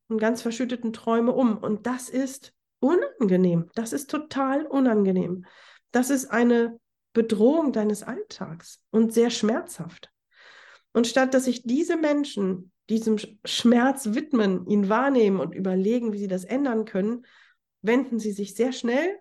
und 0.09 0.19
ganz 0.19 0.41
verschütteten 0.41 0.93
Träume 0.93 1.31
um. 1.31 1.57
Und 1.57 1.87
das 1.87 2.09
ist 2.09 2.53
unangenehm. 2.79 3.69
Das 3.75 3.93
ist 3.93 4.11
total 4.11 4.65
unangenehm. 4.65 5.45
Das 5.91 6.09
ist 6.09 6.29
eine 6.29 6.77
Bedrohung 7.15 7.71
deines 7.71 8.03
Alltags 8.03 8.83
und 8.91 9.11
sehr 9.11 9.31
schmerzhaft. 9.31 10.11
Und 10.93 11.07
statt 11.07 11.33
dass 11.33 11.45
sich 11.45 11.63
diese 11.63 11.97
Menschen 11.97 12.71
diesem 12.89 13.17
Schmerz 13.43 14.13
widmen, 14.13 14.67
ihn 14.67 14.89
wahrnehmen 14.89 15.39
und 15.39 15.55
überlegen, 15.55 16.13
wie 16.13 16.19
sie 16.19 16.27
das 16.27 16.45
ändern 16.45 16.85
können, 16.85 17.25
wenden 17.81 18.19
sie 18.19 18.31
sich 18.31 18.53
sehr 18.53 18.71
schnell 18.71 19.17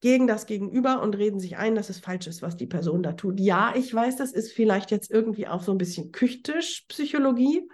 gegen 0.00 0.26
das 0.26 0.46
Gegenüber 0.46 1.00
und 1.00 1.16
reden 1.16 1.40
sich 1.40 1.56
ein, 1.56 1.74
dass 1.74 1.90
es 1.90 2.00
falsch 2.00 2.26
ist, 2.26 2.42
was 2.42 2.56
die 2.56 2.66
Person 2.66 3.02
da 3.02 3.12
tut. 3.12 3.38
Ja, 3.38 3.74
ich 3.76 3.92
weiß, 3.92 4.16
das 4.16 4.32
ist 4.32 4.52
vielleicht 4.52 4.90
jetzt 4.90 5.10
irgendwie 5.10 5.46
auch 5.46 5.62
so 5.62 5.72
ein 5.72 5.78
bisschen 5.78 6.10
küchtisch 6.12 6.84
Psychologie, 6.88 7.68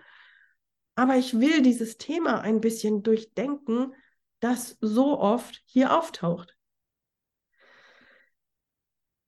aber 0.95 1.17
ich 1.17 1.41
will 1.41 1.63
dieses 1.63 1.99
Thema 1.99 2.41
ein 2.41 2.61
bisschen 2.61 3.03
durchdenken, 3.03 3.93
das 4.41 4.77
so 4.81 5.19
oft 5.19 5.63
hier 5.67 5.97
auftaucht. 5.97 6.56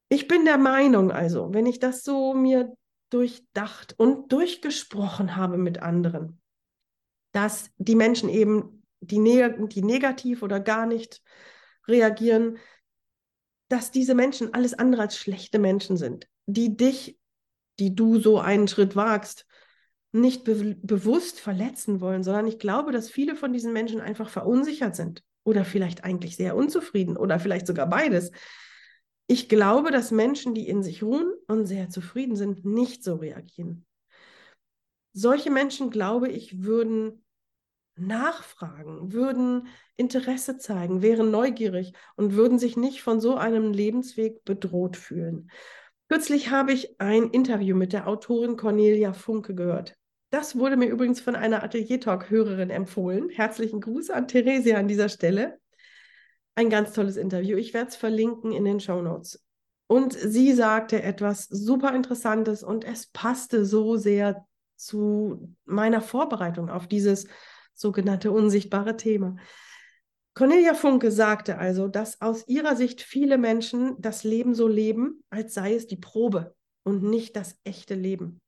Ich 0.08 0.28
bin 0.28 0.44
der 0.44 0.58
Meinung 0.58 1.10
also, 1.10 1.52
wenn 1.52 1.66
ich 1.66 1.78
das 1.78 2.02
so 2.02 2.34
mir 2.34 2.74
durchdacht 3.10 3.94
und 3.98 4.32
durchgesprochen 4.32 5.36
habe 5.36 5.58
mit 5.58 5.82
anderen, 5.82 6.40
dass 7.32 7.70
die 7.76 7.94
Menschen 7.94 8.28
eben, 8.28 8.82
die, 9.00 9.18
neg 9.18 9.70
die 9.70 9.82
negativ 9.82 10.42
oder 10.42 10.60
gar 10.60 10.86
nicht 10.86 11.22
reagieren, 11.86 12.58
dass 13.68 13.90
diese 13.90 14.14
Menschen 14.14 14.54
alles 14.54 14.74
andere 14.74 15.02
als 15.02 15.16
schlechte 15.16 15.58
Menschen 15.58 15.96
sind, 15.96 16.26
die 16.46 16.76
dich, 16.76 17.18
die 17.78 17.94
du 17.94 18.18
so 18.18 18.38
einen 18.38 18.66
Schritt 18.66 18.96
wagst, 18.96 19.46
nicht 20.10 20.44
be 20.44 20.76
bewusst 20.82 21.38
verletzen 21.38 22.00
wollen, 22.00 22.22
sondern 22.22 22.46
ich 22.46 22.58
glaube, 22.58 22.92
dass 22.92 23.10
viele 23.10 23.36
von 23.36 23.52
diesen 23.52 23.74
Menschen 23.74 24.00
einfach 24.00 24.30
verunsichert 24.30 24.96
sind 24.96 25.22
oder 25.44 25.66
vielleicht 25.66 26.02
eigentlich 26.02 26.36
sehr 26.36 26.56
unzufrieden 26.56 27.16
oder 27.16 27.38
vielleicht 27.38 27.66
sogar 27.66 27.86
beides. 27.88 28.32
Ich 29.30 29.50
glaube, 29.50 29.90
dass 29.90 30.10
Menschen, 30.10 30.54
die 30.54 30.66
in 30.66 30.82
sich 30.82 31.02
ruhen 31.02 31.30
und 31.46 31.66
sehr 31.66 31.90
zufrieden 31.90 32.34
sind, 32.34 32.64
nicht 32.64 33.04
so 33.04 33.16
reagieren. 33.16 33.84
Solche 35.12 35.50
Menschen, 35.50 35.90
glaube 35.90 36.28
ich, 36.28 36.64
würden 36.64 37.24
nachfragen, 37.96 39.12
würden 39.12 39.68
Interesse 39.96 40.56
zeigen, 40.56 41.02
wären 41.02 41.30
neugierig 41.30 41.92
und 42.16 42.34
würden 42.34 42.58
sich 42.58 42.78
nicht 42.78 43.02
von 43.02 43.20
so 43.20 43.36
einem 43.36 43.72
Lebensweg 43.72 44.44
bedroht 44.44 44.96
fühlen. 44.96 45.50
Kürzlich 46.08 46.50
habe 46.50 46.72
ich 46.72 46.98
ein 46.98 47.28
Interview 47.30 47.76
mit 47.76 47.92
der 47.92 48.08
Autorin 48.08 48.56
Cornelia 48.56 49.12
Funke 49.12 49.54
gehört. 49.54 49.94
Das 50.30 50.56
wurde 50.56 50.78
mir 50.78 50.88
übrigens 50.88 51.20
von 51.20 51.36
einer 51.36 51.62
Atelier-Talk-Hörerin 51.62 52.70
empfohlen. 52.70 53.28
Herzlichen 53.28 53.82
Gruß 53.82 54.08
an 54.08 54.26
Theresia 54.26 54.78
an 54.78 54.88
dieser 54.88 55.10
Stelle. 55.10 55.58
Ein 56.58 56.70
ganz 56.70 56.92
tolles 56.92 57.16
Interview. 57.16 57.56
Ich 57.56 57.72
werde 57.72 57.90
es 57.90 57.94
verlinken 57.94 58.50
in 58.50 58.64
den 58.64 58.80
Show 58.80 59.00
Notes. 59.00 59.40
Und 59.86 60.12
sie 60.12 60.52
sagte 60.54 61.00
etwas 61.04 61.44
super 61.44 61.94
Interessantes 61.94 62.64
und 62.64 62.84
es 62.84 63.06
passte 63.06 63.64
so 63.64 63.96
sehr 63.96 64.44
zu 64.74 65.54
meiner 65.66 66.00
Vorbereitung 66.00 66.68
auf 66.68 66.88
dieses 66.88 67.28
sogenannte 67.74 68.32
unsichtbare 68.32 68.96
Thema. 68.96 69.36
Cornelia 70.34 70.74
Funke 70.74 71.12
sagte 71.12 71.58
also, 71.58 71.86
dass 71.86 72.20
aus 72.20 72.48
ihrer 72.48 72.74
Sicht 72.74 73.02
viele 73.02 73.38
Menschen 73.38 73.94
das 74.00 74.24
Leben 74.24 74.52
so 74.52 74.66
leben, 74.66 75.22
als 75.30 75.54
sei 75.54 75.76
es 75.76 75.86
die 75.86 75.96
Probe 75.96 76.56
und 76.82 77.04
nicht 77.04 77.36
das 77.36 77.56
echte 77.62 77.94
Leben. 77.94 78.40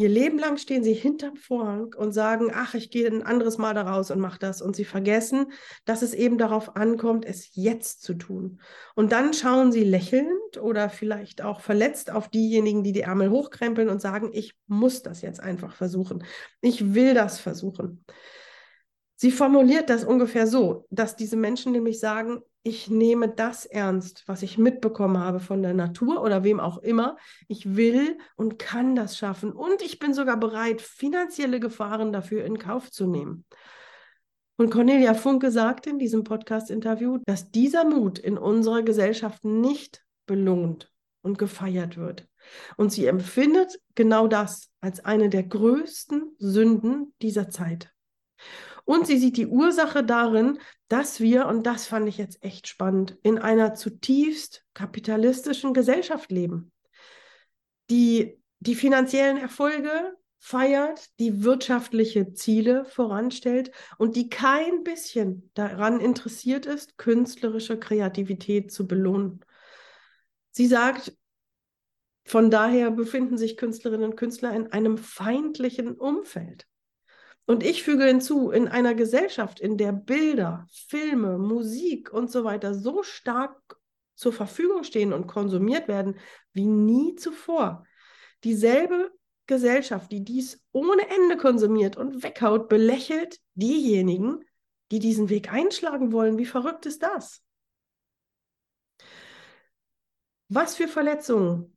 Ihr 0.00 0.08
Leben 0.08 0.38
lang 0.38 0.56
stehen 0.56 0.82
sie 0.82 0.94
hinterm 0.94 1.36
Vorhang 1.36 1.94
und 1.94 2.12
sagen, 2.12 2.50
ach, 2.54 2.72
ich 2.72 2.90
gehe 2.90 3.06
ein 3.06 3.22
anderes 3.22 3.58
Mal 3.58 3.74
da 3.74 3.82
raus 3.82 4.10
und 4.10 4.18
mache 4.18 4.38
das. 4.38 4.62
Und 4.62 4.74
sie 4.74 4.86
vergessen, 4.86 5.52
dass 5.84 6.00
es 6.00 6.14
eben 6.14 6.38
darauf 6.38 6.74
ankommt, 6.74 7.26
es 7.26 7.50
jetzt 7.54 8.00
zu 8.02 8.14
tun. 8.14 8.62
Und 8.94 9.12
dann 9.12 9.34
schauen 9.34 9.72
sie 9.72 9.84
lächelnd 9.84 10.56
oder 10.58 10.88
vielleicht 10.88 11.42
auch 11.42 11.60
verletzt 11.60 12.10
auf 12.10 12.28
diejenigen, 12.28 12.82
die 12.82 12.92
die 12.92 13.02
Ärmel 13.02 13.28
hochkrempeln 13.28 13.90
und 13.90 14.00
sagen, 14.00 14.30
ich 14.32 14.54
muss 14.66 15.02
das 15.02 15.20
jetzt 15.20 15.40
einfach 15.40 15.74
versuchen. 15.74 16.24
Ich 16.62 16.94
will 16.94 17.12
das 17.12 17.38
versuchen. 17.38 18.02
Sie 19.16 19.30
formuliert 19.30 19.90
das 19.90 20.04
ungefähr 20.04 20.46
so, 20.46 20.86
dass 20.88 21.14
diese 21.14 21.36
Menschen 21.36 21.72
nämlich 21.72 22.00
sagen, 22.00 22.40
ich 22.62 22.90
nehme 22.90 23.28
das 23.28 23.64
ernst, 23.64 24.24
was 24.26 24.42
ich 24.42 24.58
mitbekommen 24.58 25.18
habe 25.18 25.40
von 25.40 25.62
der 25.62 25.72
Natur 25.72 26.22
oder 26.22 26.44
wem 26.44 26.60
auch 26.60 26.78
immer. 26.78 27.16
Ich 27.48 27.74
will 27.76 28.18
und 28.36 28.58
kann 28.58 28.94
das 28.94 29.16
schaffen. 29.16 29.52
Und 29.52 29.80
ich 29.82 29.98
bin 29.98 30.12
sogar 30.12 30.38
bereit, 30.38 30.82
finanzielle 30.82 31.58
Gefahren 31.58 32.12
dafür 32.12 32.44
in 32.44 32.58
Kauf 32.58 32.90
zu 32.90 33.06
nehmen. 33.06 33.46
Und 34.56 34.70
Cornelia 34.70 35.14
Funke 35.14 35.50
sagte 35.50 35.88
in 35.88 35.98
diesem 35.98 36.22
Podcast-Interview, 36.22 37.18
dass 37.24 37.50
dieser 37.50 37.86
Mut 37.86 38.18
in 38.18 38.36
unserer 38.36 38.82
Gesellschaft 38.82 39.42
nicht 39.42 40.04
belohnt 40.26 40.92
und 41.22 41.38
gefeiert 41.38 41.96
wird. 41.96 42.28
Und 42.76 42.92
sie 42.92 43.06
empfindet 43.06 43.80
genau 43.94 44.26
das 44.28 44.70
als 44.82 45.02
eine 45.02 45.30
der 45.30 45.44
größten 45.44 46.34
Sünden 46.38 47.14
dieser 47.22 47.48
Zeit. 47.48 47.90
Und 48.90 49.06
sie 49.06 49.18
sieht 49.18 49.36
die 49.36 49.46
Ursache 49.46 50.02
darin, 50.02 50.58
dass 50.88 51.20
wir, 51.20 51.46
und 51.46 51.64
das 51.64 51.86
fand 51.86 52.08
ich 52.08 52.18
jetzt 52.18 52.42
echt 52.42 52.66
spannend, 52.66 53.16
in 53.22 53.38
einer 53.38 53.74
zutiefst 53.74 54.64
kapitalistischen 54.74 55.74
Gesellschaft 55.74 56.32
leben, 56.32 56.72
die 57.88 58.36
die 58.58 58.74
finanziellen 58.74 59.36
Erfolge 59.36 60.16
feiert, 60.40 61.08
die 61.20 61.44
wirtschaftliche 61.44 62.32
Ziele 62.32 62.84
voranstellt 62.84 63.70
und 63.96 64.16
die 64.16 64.28
kein 64.28 64.82
bisschen 64.82 65.52
daran 65.54 66.00
interessiert 66.00 66.66
ist, 66.66 66.98
künstlerische 66.98 67.78
Kreativität 67.78 68.72
zu 68.72 68.88
belohnen. 68.88 69.44
Sie 70.50 70.66
sagt, 70.66 71.16
von 72.24 72.50
daher 72.50 72.90
befinden 72.90 73.38
sich 73.38 73.56
Künstlerinnen 73.56 74.10
und 74.10 74.16
Künstler 74.16 74.52
in 74.52 74.72
einem 74.72 74.98
feindlichen 74.98 75.94
Umfeld. 75.94 76.66
Und 77.46 77.64
ich 77.64 77.82
füge 77.82 78.04
hinzu, 78.04 78.50
in 78.50 78.68
einer 78.68 78.94
Gesellschaft, 78.94 79.60
in 79.60 79.76
der 79.76 79.92
Bilder, 79.92 80.66
Filme, 80.70 81.38
Musik 81.38 82.12
und 82.12 82.30
so 82.30 82.44
weiter 82.44 82.74
so 82.74 83.02
stark 83.02 83.76
zur 84.14 84.32
Verfügung 84.32 84.84
stehen 84.84 85.12
und 85.12 85.26
konsumiert 85.26 85.88
werden 85.88 86.18
wie 86.52 86.66
nie 86.66 87.16
zuvor. 87.16 87.84
Dieselbe 88.44 89.10
Gesellschaft, 89.46 90.12
die 90.12 90.22
dies 90.22 90.62
ohne 90.72 91.08
Ende 91.08 91.36
konsumiert 91.36 91.96
und 91.96 92.22
weghaut, 92.22 92.68
belächelt 92.68 93.40
diejenigen, 93.54 94.44
die 94.92 94.98
diesen 94.98 95.28
Weg 95.28 95.52
einschlagen 95.52 96.12
wollen. 96.12 96.38
Wie 96.38 96.46
verrückt 96.46 96.86
ist 96.86 97.02
das? 97.02 97.42
Was 100.48 100.76
für 100.76 100.88
Verletzungen 100.88 101.76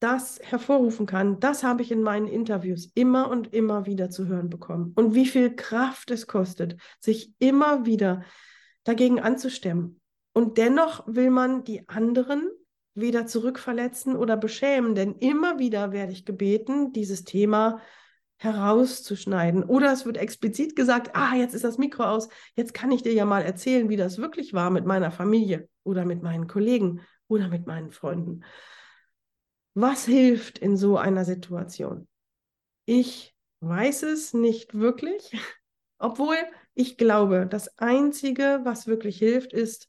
das 0.00 0.40
hervorrufen 0.42 1.06
kann, 1.06 1.40
das 1.40 1.62
habe 1.62 1.82
ich 1.82 1.92
in 1.92 2.02
meinen 2.02 2.26
Interviews 2.26 2.90
immer 2.94 3.30
und 3.30 3.52
immer 3.52 3.86
wieder 3.86 4.10
zu 4.10 4.26
hören 4.26 4.48
bekommen. 4.48 4.92
Und 4.96 5.14
wie 5.14 5.26
viel 5.26 5.54
Kraft 5.54 6.10
es 6.10 6.26
kostet, 6.26 6.76
sich 7.00 7.34
immer 7.38 7.86
wieder 7.86 8.24
dagegen 8.84 9.20
anzustemmen. 9.20 10.00
Und 10.32 10.58
dennoch 10.58 11.06
will 11.06 11.30
man 11.30 11.64
die 11.64 11.88
anderen 11.88 12.48
weder 12.94 13.26
zurückverletzen 13.26 14.16
oder 14.16 14.36
beschämen, 14.36 14.94
denn 14.94 15.14
immer 15.16 15.58
wieder 15.58 15.92
werde 15.92 16.12
ich 16.12 16.24
gebeten, 16.24 16.92
dieses 16.92 17.24
Thema 17.24 17.80
herauszuschneiden. 18.38 19.64
Oder 19.64 19.92
es 19.92 20.06
wird 20.06 20.16
explizit 20.16 20.74
gesagt, 20.74 21.14
ah, 21.14 21.34
jetzt 21.36 21.54
ist 21.54 21.64
das 21.64 21.76
Mikro 21.76 22.04
aus, 22.04 22.28
jetzt 22.54 22.72
kann 22.72 22.90
ich 22.90 23.02
dir 23.02 23.12
ja 23.12 23.26
mal 23.26 23.42
erzählen, 23.42 23.90
wie 23.90 23.96
das 23.96 24.18
wirklich 24.18 24.54
war 24.54 24.70
mit 24.70 24.86
meiner 24.86 25.10
Familie 25.10 25.68
oder 25.84 26.06
mit 26.06 26.22
meinen 26.22 26.46
Kollegen 26.46 27.00
oder 27.28 27.48
mit 27.48 27.66
meinen 27.66 27.90
Freunden. 27.90 28.42
Was 29.74 30.04
hilft 30.04 30.58
in 30.58 30.76
so 30.76 30.96
einer 30.96 31.24
Situation? 31.24 32.08
Ich 32.86 33.34
weiß 33.60 34.02
es 34.04 34.34
nicht 34.34 34.74
wirklich, 34.74 35.32
obwohl 35.98 36.36
ich 36.74 36.96
glaube, 36.96 37.46
das 37.46 37.78
Einzige, 37.78 38.60
was 38.64 38.86
wirklich 38.86 39.18
hilft, 39.18 39.52
ist 39.52 39.88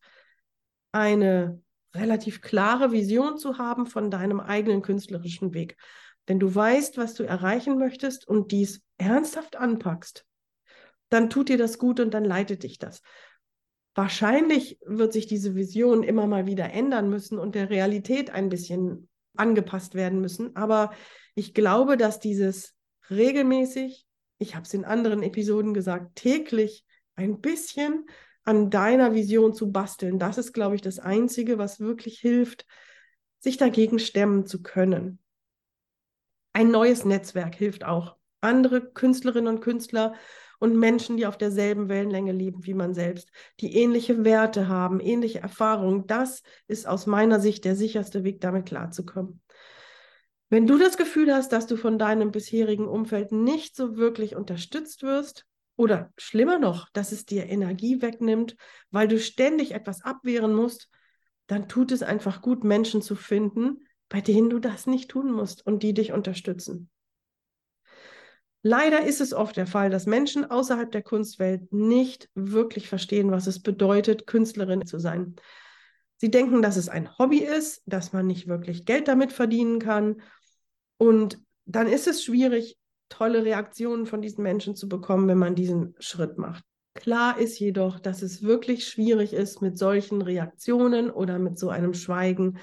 eine 0.91 1.61
relativ 1.93 2.41
klare 2.41 2.91
Vision 2.91 3.37
zu 3.37 3.57
haben 3.57 3.85
von 3.85 4.11
deinem 4.11 4.39
eigenen 4.39 4.81
künstlerischen 4.81 5.53
Weg. 5.53 5.77
Wenn 6.25 6.39
du 6.39 6.53
weißt, 6.53 6.97
was 6.97 7.13
du 7.13 7.23
erreichen 7.23 7.77
möchtest 7.77 8.27
und 8.27 8.51
dies 8.51 8.81
ernsthaft 8.97 9.55
anpackst, 9.55 10.25
dann 11.09 11.29
tut 11.29 11.49
dir 11.49 11.57
das 11.57 11.77
gut 11.77 11.99
und 11.99 12.13
dann 12.13 12.23
leitet 12.23 12.63
dich 12.63 12.77
das. 12.77 13.01
Wahrscheinlich 13.95 14.79
wird 14.85 15.11
sich 15.11 15.27
diese 15.27 15.55
Vision 15.55 16.03
immer 16.03 16.27
mal 16.27 16.45
wieder 16.45 16.71
ändern 16.71 17.09
müssen 17.09 17.37
und 17.37 17.55
der 17.55 17.69
Realität 17.69 18.29
ein 18.29 18.47
bisschen 18.47 19.09
angepasst 19.35 19.95
werden 19.95 20.21
müssen. 20.21 20.55
Aber 20.55 20.91
ich 21.35 21.53
glaube, 21.53 21.97
dass 21.97 22.19
dieses 22.19 22.75
regelmäßig, 23.09 24.05
ich 24.37 24.55
habe 24.55 24.65
es 24.65 24.73
in 24.73 24.85
anderen 24.85 25.23
Episoden 25.23 25.73
gesagt, 25.73 26.15
täglich 26.15 26.85
ein 27.15 27.41
bisschen 27.41 28.07
an 28.43 28.69
deiner 28.69 29.13
Vision 29.13 29.53
zu 29.53 29.71
basteln, 29.71 30.17
das 30.17 30.37
ist, 30.37 30.53
glaube 30.53 30.75
ich, 30.75 30.81
das 30.81 30.99
Einzige, 30.99 31.57
was 31.57 31.79
wirklich 31.79 32.19
hilft, 32.19 32.65
sich 33.39 33.57
dagegen 33.57 33.99
stemmen 33.99 34.45
zu 34.45 34.61
können. 34.61 35.19
Ein 36.53 36.71
neues 36.71 37.05
Netzwerk 37.05 37.55
hilft 37.55 37.83
auch. 37.83 38.17
Andere 38.41 38.81
Künstlerinnen 38.81 39.53
und 39.55 39.61
Künstler 39.61 40.15
und 40.61 40.77
Menschen, 40.77 41.17
die 41.17 41.25
auf 41.25 41.37
derselben 41.37 41.89
Wellenlänge 41.89 42.31
leben 42.31 42.65
wie 42.67 42.75
man 42.75 42.93
selbst, 42.93 43.31
die 43.59 43.75
ähnliche 43.75 44.23
Werte 44.23 44.67
haben, 44.67 44.99
ähnliche 44.99 45.39
Erfahrungen. 45.39 46.05
Das 46.05 46.43
ist 46.67 46.87
aus 46.87 47.07
meiner 47.07 47.39
Sicht 47.39 47.65
der 47.65 47.75
sicherste 47.75 48.23
Weg, 48.23 48.41
damit 48.41 48.67
klarzukommen. 48.67 49.41
Wenn 50.49 50.67
du 50.67 50.77
das 50.77 50.97
Gefühl 50.97 51.33
hast, 51.33 51.51
dass 51.51 51.65
du 51.65 51.77
von 51.77 51.97
deinem 51.97 52.29
bisherigen 52.29 52.87
Umfeld 52.87 53.31
nicht 53.31 53.75
so 53.75 53.97
wirklich 53.97 54.35
unterstützt 54.35 55.01
wirst, 55.01 55.47
oder 55.77 56.13
schlimmer 56.15 56.59
noch, 56.59 56.89
dass 56.89 57.11
es 57.11 57.25
dir 57.25 57.47
Energie 57.47 58.03
wegnimmt, 58.03 58.55
weil 58.91 59.07
du 59.07 59.17
ständig 59.17 59.71
etwas 59.71 60.03
abwehren 60.03 60.53
musst, 60.53 60.89
dann 61.47 61.69
tut 61.69 61.91
es 61.91 62.03
einfach 62.03 62.43
gut, 62.43 62.63
Menschen 62.63 63.01
zu 63.01 63.15
finden, 63.15 63.87
bei 64.09 64.21
denen 64.21 64.51
du 64.51 64.59
das 64.59 64.85
nicht 64.85 65.09
tun 65.09 65.31
musst 65.31 65.65
und 65.65 65.81
die 65.81 65.95
dich 65.95 66.11
unterstützen. 66.11 66.90
Leider 68.63 69.05
ist 69.05 69.21
es 69.21 69.33
oft 69.33 69.57
der 69.57 69.65
Fall, 69.65 69.89
dass 69.89 70.05
Menschen 70.05 70.49
außerhalb 70.49 70.91
der 70.91 71.01
Kunstwelt 71.01 71.73
nicht 71.73 72.29
wirklich 72.35 72.87
verstehen, 72.87 73.31
was 73.31 73.47
es 73.47 73.61
bedeutet, 73.61 74.27
Künstlerin 74.27 74.85
zu 74.85 74.99
sein. 74.99 75.35
Sie 76.17 76.29
denken, 76.29 76.61
dass 76.61 76.77
es 76.77 76.87
ein 76.87 77.17
Hobby 77.17 77.39
ist, 77.39 77.81
dass 77.87 78.13
man 78.13 78.27
nicht 78.27 78.47
wirklich 78.47 78.85
Geld 78.85 79.07
damit 79.07 79.31
verdienen 79.31 79.79
kann. 79.79 80.21
Und 80.97 81.39
dann 81.65 81.87
ist 81.87 82.07
es 82.07 82.23
schwierig, 82.23 82.77
tolle 83.09 83.43
Reaktionen 83.43 84.05
von 84.05 84.21
diesen 84.21 84.43
Menschen 84.43 84.75
zu 84.75 84.87
bekommen, 84.87 85.27
wenn 85.27 85.39
man 85.39 85.55
diesen 85.55 85.95
Schritt 85.97 86.37
macht. 86.37 86.63
Klar 86.93 87.39
ist 87.39 87.57
jedoch, 87.57 87.99
dass 87.99 88.21
es 88.21 88.43
wirklich 88.43 88.87
schwierig 88.87 89.33
ist, 89.33 89.61
mit 89.61 89.79
solchen 89.79 90.21
Reaktionen 90.21 91.09
oder 91.09 91.39
mit 91.39 91.57
so 91.57 91.69
einem 91.69 91.95
Schweigen 91.95 92.59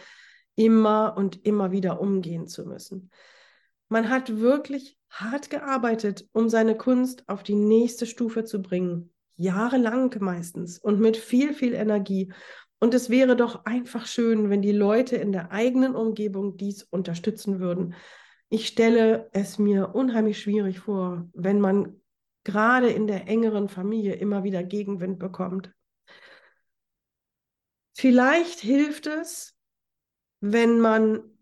immer 0.54 1.14
und 1.16 1.44
immer 1.44 1.72
wieder 1.72 2.00
umgehen 2.00 2.46
zu 2.46 2.66
müssen. 2.66 3.10
Man 3.88 4.08
hat 4.08 4.38
wirklich 4.38 4.98
hart 5.10 5.50
gearbeitet, 5.50 6.26
um 6.32 6.48
seine 6.48 6.76
Kunst 6.76 7.28
auf 7.28 7.42
die 7.42 7.54
nächste 7.54 8.06
Stufe 8.06 8.44
zu 8.44 8.60
bringen. 8.60 9.12
Jahrelang 9.36 10.14
meistens 10.20 10.78
und 10.78 11.00
mit 11.00 11.16
viel, 11.16 11.54
viel 11.54 11.74
Energie. 11.74 12.32
Und 12.80 12.94
es 12.94 13.10
wäre 13.10 13.36
doch 13.36 13.64
einfach 13.64 14.06
schön, 14.06 14.50
wenn 14.50 14.62
die 14.62 14.72
Leute 14.72 15.16
in 15.16 15.32
der 15.32 15.52
eigenen 15.52 15.94
Umgebung 15.94 16.56
dies 16.56 16.82
unterstützen 16.82 17.60
würden. 17.60 17.94
Ich 18.50 18.66
stelle 18.66 19.28
es 19.32 19.58
mir 19.58 19.94
unheimlich 19.94 20.40
schwierig 20.40 20.80
vor, 20.80 21.28
wenn 21.32 21.60
man 21.60 22.00
gerade 22.44 22.88
in 22.88 23.06
der 23.06 23.28
engeren 23.28 23.68
Familie 23.68 24.14
immer 24.14 24.44
wieder 24.44 24.62
Gegenwind 24.62 25.18
bekommt. 25.18 25.72
Vielleicht 27.94 28.60
hilft 28.60 29.06
es, 29.06 29.56
wenn 30.40 30.78
man 30.80 31.37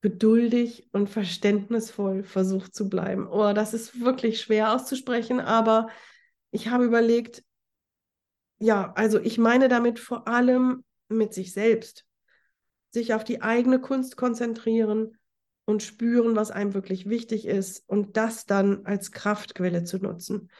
geduldig 0.00 0.88
und 0.92 1.10
verständnisvoll 1.10 2.24
versucht 2.24 2.74
zu 2.74 2.88
bleiben. 2.88 3.26
Oh, 3.28 3.52
das 3.52 3.74
ist 3.74 4.00
wirklich 4.00 4.40
schwer 4.40 4.72
auszusprechen, 4.72 5.40
aber 5.40 5.88
ich 6.50 6.68
habe 6.68 6.84
überlegt, 6.84 7.44
ja, 8.58 8.92
also 8.94 9.18
ich 9.18 9.38
meine 9.38 9.68
damit 9.68 9.98
vor 9.98 10.26
allem 10.28 10.84
mit 11.08 11.34
sich 11.34 11.52
selbst, 11.52 12.06
sich 12.90 13.14
auf 13.14 13.24
die 13.24 13.42
eigene 13.42 13.80
Kunst 13.80 14.16
konzentrieren 14.16 15.16
und 15.64 15.82
spüren, 15.82 16.34
was 16.34 16.50
einem 16.50 16.74
wirklich 16.74 17.08
wichtig 17.08 17.46
ist 17.46 17.84
und 17.86 18.16
das 18.16 18.46
dann 18.46 18.84
als 18.86 19.12
Kraftquelle 19.12 19.84
zu 19.84 19.98
nutzen. 19.98 20.50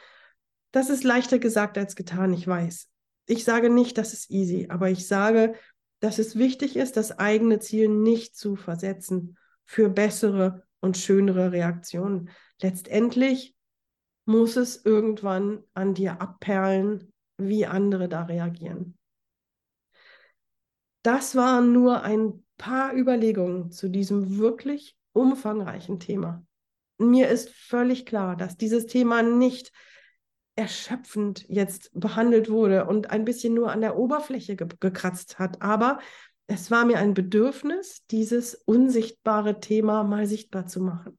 Das 0.71 0.89
ist 0.89 1.03
leichter 1.03 1.39
gesagt 1.39 1.77
als 1.77 1.95
getan, 1.95 2.33
ich 2.33 2.47
weiß. 2.47 2.89
Ich 3.25 3.43
sage 3.43 3.69
nicht, 3.69 3.97
das 3.97 4.13
ist 4.13 4.31
easy, 4.31 4.67
aber 4.69 4.89
ich 4.89 5.07
sage, 5.07 5.53
dass 6.01 6.19
es 6.19 6.35
wichtig 6.35 6.75
ist, 6.75 6.97
das 6.97 7.17
eigene 7.17 7.59
Ziel 7.59 7.87
nicht 7.87 8.35
zu 8.35 8.55
versetzen 8.55 9.37
für 9.65 9.87
bessere 9.87 10.63
und 10.81 10.97
schönere 10.97 11.51
Reaktionen. 11.51 12.29
Letztendlich 12.61 13.55
muss 14.25 14.57
es 14.57 14.83
irgendwann 14.83 15.63
an 15.73 15.93
dir 15.93 16.19
abperlen, 16.19 17.13
wie 17.37 17.65
andere 17.65 18.09
da 18.09 18.23
reagieren. 18.23 18.97
Das 21.03 21.35
waren 21.35 21.71
nur 21.71 22.03
ein 22.03 22.43
paar 22.57 22.93
Überlegungen 22.95 23.71
zu 23.71 23.89
diesem 23.89 24.37
wirklich 24.37 24.97
umfangreichen 25.13 25.99
Thema. 25.99 26.45
Mir 26.97 27.29
ist 27.29 27.49
völlig 27.49 28.05
klar, 28.05 28.35
dass 28.35 28.57
dieses 28.57 28.85
Thema 28.85 29.23
nicht 29.23 29.71
erschöpfend 30.61 31.43
jetzt 31.49 31.89
behandelt 31.93 32.49
wurde 32.49 32.85
und 32.85 33.09
ein 33.09 33.25
bisschen 33.25 33.55
nur 33.55 33.71
an 33.71 33.81
der 33.81 33.97
Oberfläche 33.97 34.55
ge 34.55 34.67
gekratzt 34.79 35.39
hat. 35.39 35.59
Aber 35.61 35.99
es 36.45 36.69
war 36.69 36.85
mir 36.85 36.99
ein 36.99 37.15
Bedürfnis, 37.15 38.05
dieses 38.11 38.53
unsichtbare 38.53 39.59
Thema 39.59 40.03
mal 40.03 40.27
sichtbar 40.27 40.67
zu 40.67 40.79
machen. 40.79 41.17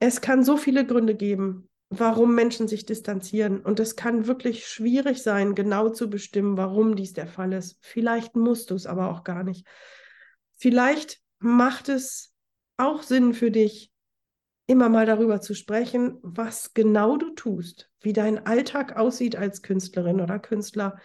Es 0.00 0.20
kann 0.20 0.44
so 0.44 0.58
viele 0.58 0.86
Gründe 0.86 1.14
geben, 1.14 1.70
warum 1.88 2.34
Menschen 2.34 2.68
sich 2.68 2.84
distanzieren. 2.84 3.60
Und 3.60 3.80
es 3.80 3.96
kann 3.96 4.26
wirklich 4.26 4.66
schwierig 4.66 5.22
sein, 5.22 5.54
genau 5.54 5.88
zu 5.88 6.10
bestimmen, 6.10 6.58
warum 6.58 6.96
dies 6.96 7.14
der 7.14 7.26
Fall 7.26 7.54
ist. 7.54 7.78
Vielleicht 7.80 8.36
musst 8.36 8.70
du 8.70 8.74
es 8.74 8.86
aber 8.86 9.10
auch 9.10 9.24
gar 9.24 9.44
nicht. 9.44 9.66
Vielleicht 10.56 11.20
macht 11.38 11.88
es 11.88 12.34
auch 12.76 13.02
Sinn 13.02 13.32
für 13.32 13.50
dich, 13.50 13.89
immer 14.70 14.88
mal 14.88 15.04
darüber 15.04 15.40
zu 15.40 15.54
sprechen, 15.54 16.18
was 16.22 16.74
genau 16.74 17.16
du 17.16 17.30
tust, 17.30 17.90
wie 18.00 18.12
dein 18.12 18.46
Alltag 18.46 18.96
aussieht 18.96 19.34
als 19.34 19.62
Künstlerin 19.62 20.20
oder 20.20 20.38
Künstler 20.38 20.96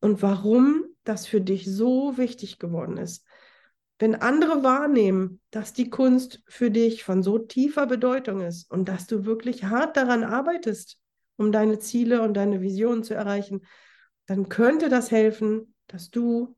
und 0.00 0.20
warum 0.20 0.84
das 1.02 1.26
für 1.26 1.40
dich 1.40 1.64
so 1.64 2.18
wichtig 2.18 2.58
geworden 2.58 2.98
ist. 2.98 3.24
Wenn 3.98 4.16
andere 4.16 4.62
wahrnehmen, 4.62 5.40
dass 5.50 5.72
die 5.72 5.88
Kunst 5.88 6.42
für 6.46 6.70
dich 6.70 7.04
von 7.04 7.22
so 7.22 7.38
tiefer 7.38 7.86
Bedeutung 7.86 8.42
ist 8.42 8.70
und 8.70 8.86
dass 8.86 9.06
du 9.06 9.24
wirklich 9.24 9.64
hart 9.64 9.96
daran 9.96 10.22
arbeitest, 10.22 10.98
um 11.36 11.52
deine 11.52 11.78
Ziele 11.78 12.20
und 12.20 12.34
deine 12.34 12.60
Visionen 12.60 13.02
zu 13.02 13.14
erreichen, 13.14 13.62
dann 14.26 14.50
könnte 14.50 14.90
das 14.90 15.10
helfen, 15.10 15.74
dass 15.86 16.10
du 16.10 16.54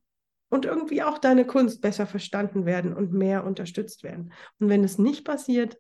und 0.49 0.64
irgendwie 0.64 1.05
auch 1.05 1.18
deine 1.18 1.47
Kunst 1.47 1.83
besser 1.83 2.09
verstanden 2.09 2.66
werden 2.66 2.94
und 2.94 3.12
mehr 3.12 3.44
unterstützt 3.44 4.03
werden. 4.03 4.33
Und 4.59 4.71
wenn 4.71 4.83
es 4.83 4.99
nicht 4.99 5.25
passiert, 5.25 5.79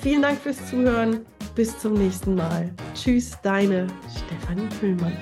Vielen 0.00 0.22
Dank 0.22 0.38
fürs 0.38 0.68
Zuhören. 0.68 1.20
Bis 1.54 1.78
zum 1.78 1.94
nächsten 1.94 2.34
Mal. 2.34 2.70
Tschüss, 2.94 3.38
deine 3.42 3.86
Stefanie 4.10 4.68
Füllmann. 4.80 5.16